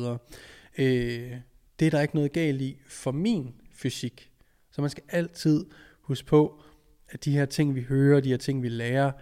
Øh, 0.78 1.36
det 1.78 1.86
er 1.86 1.90
der 1.90 2.00
ikke 2.00 2.14
noget 2.14 2.32
galt 2.32 2.60
i 2.60 2.78
for 2.86 3.12
min 3.12 3.54
fysik. 3.72 4.30
Så 4.70 4.80
man 4.80 4.90
skal 4.90 5.02
altid 5.08 5.66
huske 6.00 6.26
på, 6.26 6.62
at 7.08 7.24
de 7.24 7.32
her 7.32 7.46
ting, 7.46 7.74
vi 7.74 7.82
hører, 7.82 8.20
de 8.20 8.28
her 8.28 8.36
ting, 8.36 8.62
vi 8.62 8.68
lærer, 8.68 9.12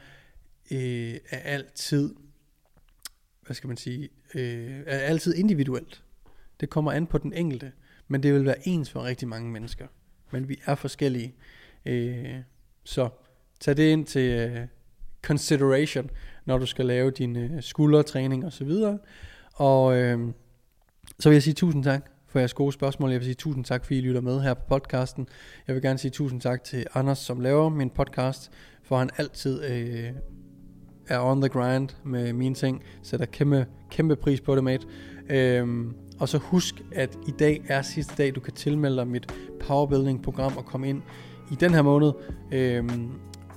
øh, 0.70 1.14
er 1.31 1.38
altid, 1.38 2.14
hvad 3.42 3.54
skal 3.54 3.68
man 3.68 3.76
sige, 3.76 4.09
øh, 4.35 4.83
er 4.87 4.98
altid 4.98 5.35
individuelt. 5.35 6.02
Det 6.61 6.70
kommer 6.70 6.92
an 6.92 7.07
på 7.07 7.18
den 7.18 7.33
enkelte, 7.33 7.72
men 8.09 8.22
det 8.22 8.35
vil 8.35 8.44
være 8.44 8.68
ens 8.68 8.90
for 8.90 9.04
rigtig 9.04 9.28
mange 9.28 9.50
mennesker. 9.50 9.87
Men 10.31 10.48
vi 10.48 10.61
er 10.64 10.74
forskellige. 10.74 11.35
Øh, 11.87 12.37
så 12.85 13.09
tag 13.61 13.76
det 13.76 13.92
ind 13.92 14.07
til, 14.07 14.31
øh, 14.31 14.66
consideration, 15.29 16.11
når 16.47 16.59
du 16.59 16.67
skal 16.67 16.87
lave 16.87 17.11
din 17.11 17.37
øh, 17.37 17.62
skuldertræning 17.62 18.45
og 18.45 18.53
så 18.53 18.64
videre. 18.64 18.99
Og 19.55 19.97
øh, 19.97 20.19
så 21.19 21.29
vil 21.29 21.35
jeg 21.35 21.43
sige 21.43 21.55
tusind 21.55 21.85
tak, 21.85 22.11
for 22.29 22.38
jeres 22.38 22.55
gode 22.55 22.73
spørgsmål. 22.73 23.11
Jeg 23.11 23.21
vil 23.21 23.25
sige 23.25 23.35
tusind 23.35 23.64
tak, 23.64 23.85
fordi 23.85 23.99
I 23.99 24.01
lytter 24.01 24.21
med 24.21 24.41
her 24.41 24.55
på 24.55 24.62
podcasten. 24.69 25.29
Jeg 25.67 25.75
vil 25.75 25.83
gerne 25.83 25.99
sige 25.99 26.11
tusind 26.11 26.41
tak 26.41 26.64
til 26.64 26.87
Anders, 26.95 27.19
som 27.19 27.41
laver 27.41 27.69
min 27.69 27.91
podcast, 27.91 28.51
for 28.83 28.99
han 28.99 29.11
altid 29.17 29.64
øh, 29.64 30.11
er 31.09 31.21
on 31.21 31.41
the 31.41 31.49
grind 31.49 31.88
med 32.05 32.33
mine 32.33 32.55
ting. 32.55 32.83
Sætter 33.03 33.27
kæmpe, 33.27 33.67
kæmpe 33.91 34.17
pris 34.17 34.41
på 34.41 34.55
det, 34.57 34.64
mate. 34.64 34.87
Øhm, 35.31 35.95
og 36.21 36.29
så 36.29 36.38
husk, 36.38 36.75
at 36.93 37.19
i 37.29 37.31
dag 37.31 37.62
er 37.69 37.83
sidste 37.83 38.14
dag, 38.19 38.35
du 38.35 38.41
kan 38.41 38.53
tilmelde 38.53 38.97
dig 38.97 39.07
mit 39.07 39.33
powerbuilding-program 39.61 40.57
og 40.57 40.64
komme 40.64 40.88
ind 40.88 41.03
i 41.53 41.55
den 41.55 41.75
her 41.75 41.83
måned 41.83 42.12
øhm, 42.53 43.11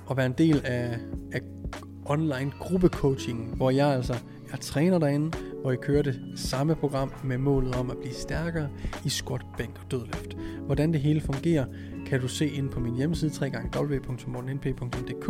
og 0.06 0.16
være 0.16 0.26
en 0.26 0.34
del 0.38 0.60
af, 0.64 0.98
af 1.32 1.40
online 2.12 2.52
gruppecoaching, 2.58 3.54
hvor 3.56 3.70
jeg 3.70 3.88
altså 3.88 4.14
er 4.52 4.56
træner 4.56 4.98
derinde, 4.98 5.36
hvor 5.62 5.72
I 5.72 5.76
kører 5.76 6.02
det 6.02 6.20
samme 6.36 6.74
program 6.74 7.12
med 7.24 7.38
målet 7.38 7.74
om 7.74 7.90
at 7.90 7.96
blive 7.98 8.14
stærkere 8.14 8.68
i 9.04 9.08
squat, 9.08 9.42
bænk 9.58 9.80
og 9.84 9.90
dødløft. 9.90 10.36
Hvordan 10.66 10.92
det 10.92 11.00
hele 11.00 11.20
fungerer, 11.20 11.64
kan 12.06 12.20
du 12.20 12.28
se 12.28 12.46
ind 12.46 12.70
på 12.70 12.80
min 12.80 12.94
hjemmeside 12.94 13.32
www.morgennp.dk 13.76 15.28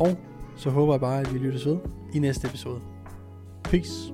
og 0.00 0.18
så 0.56 0.70
håber 0.70 0.92
jeg 0.92 1.00
bare, 1.00 1.20
at 1.20 1.34
vi 1.34 1.38
lyttes 1.38 1.66
ved 1.66 1.76
i 2.14 2.18
næste 2.18 2.48
episode. 2.48 2.80
Peace. 3.64 4.12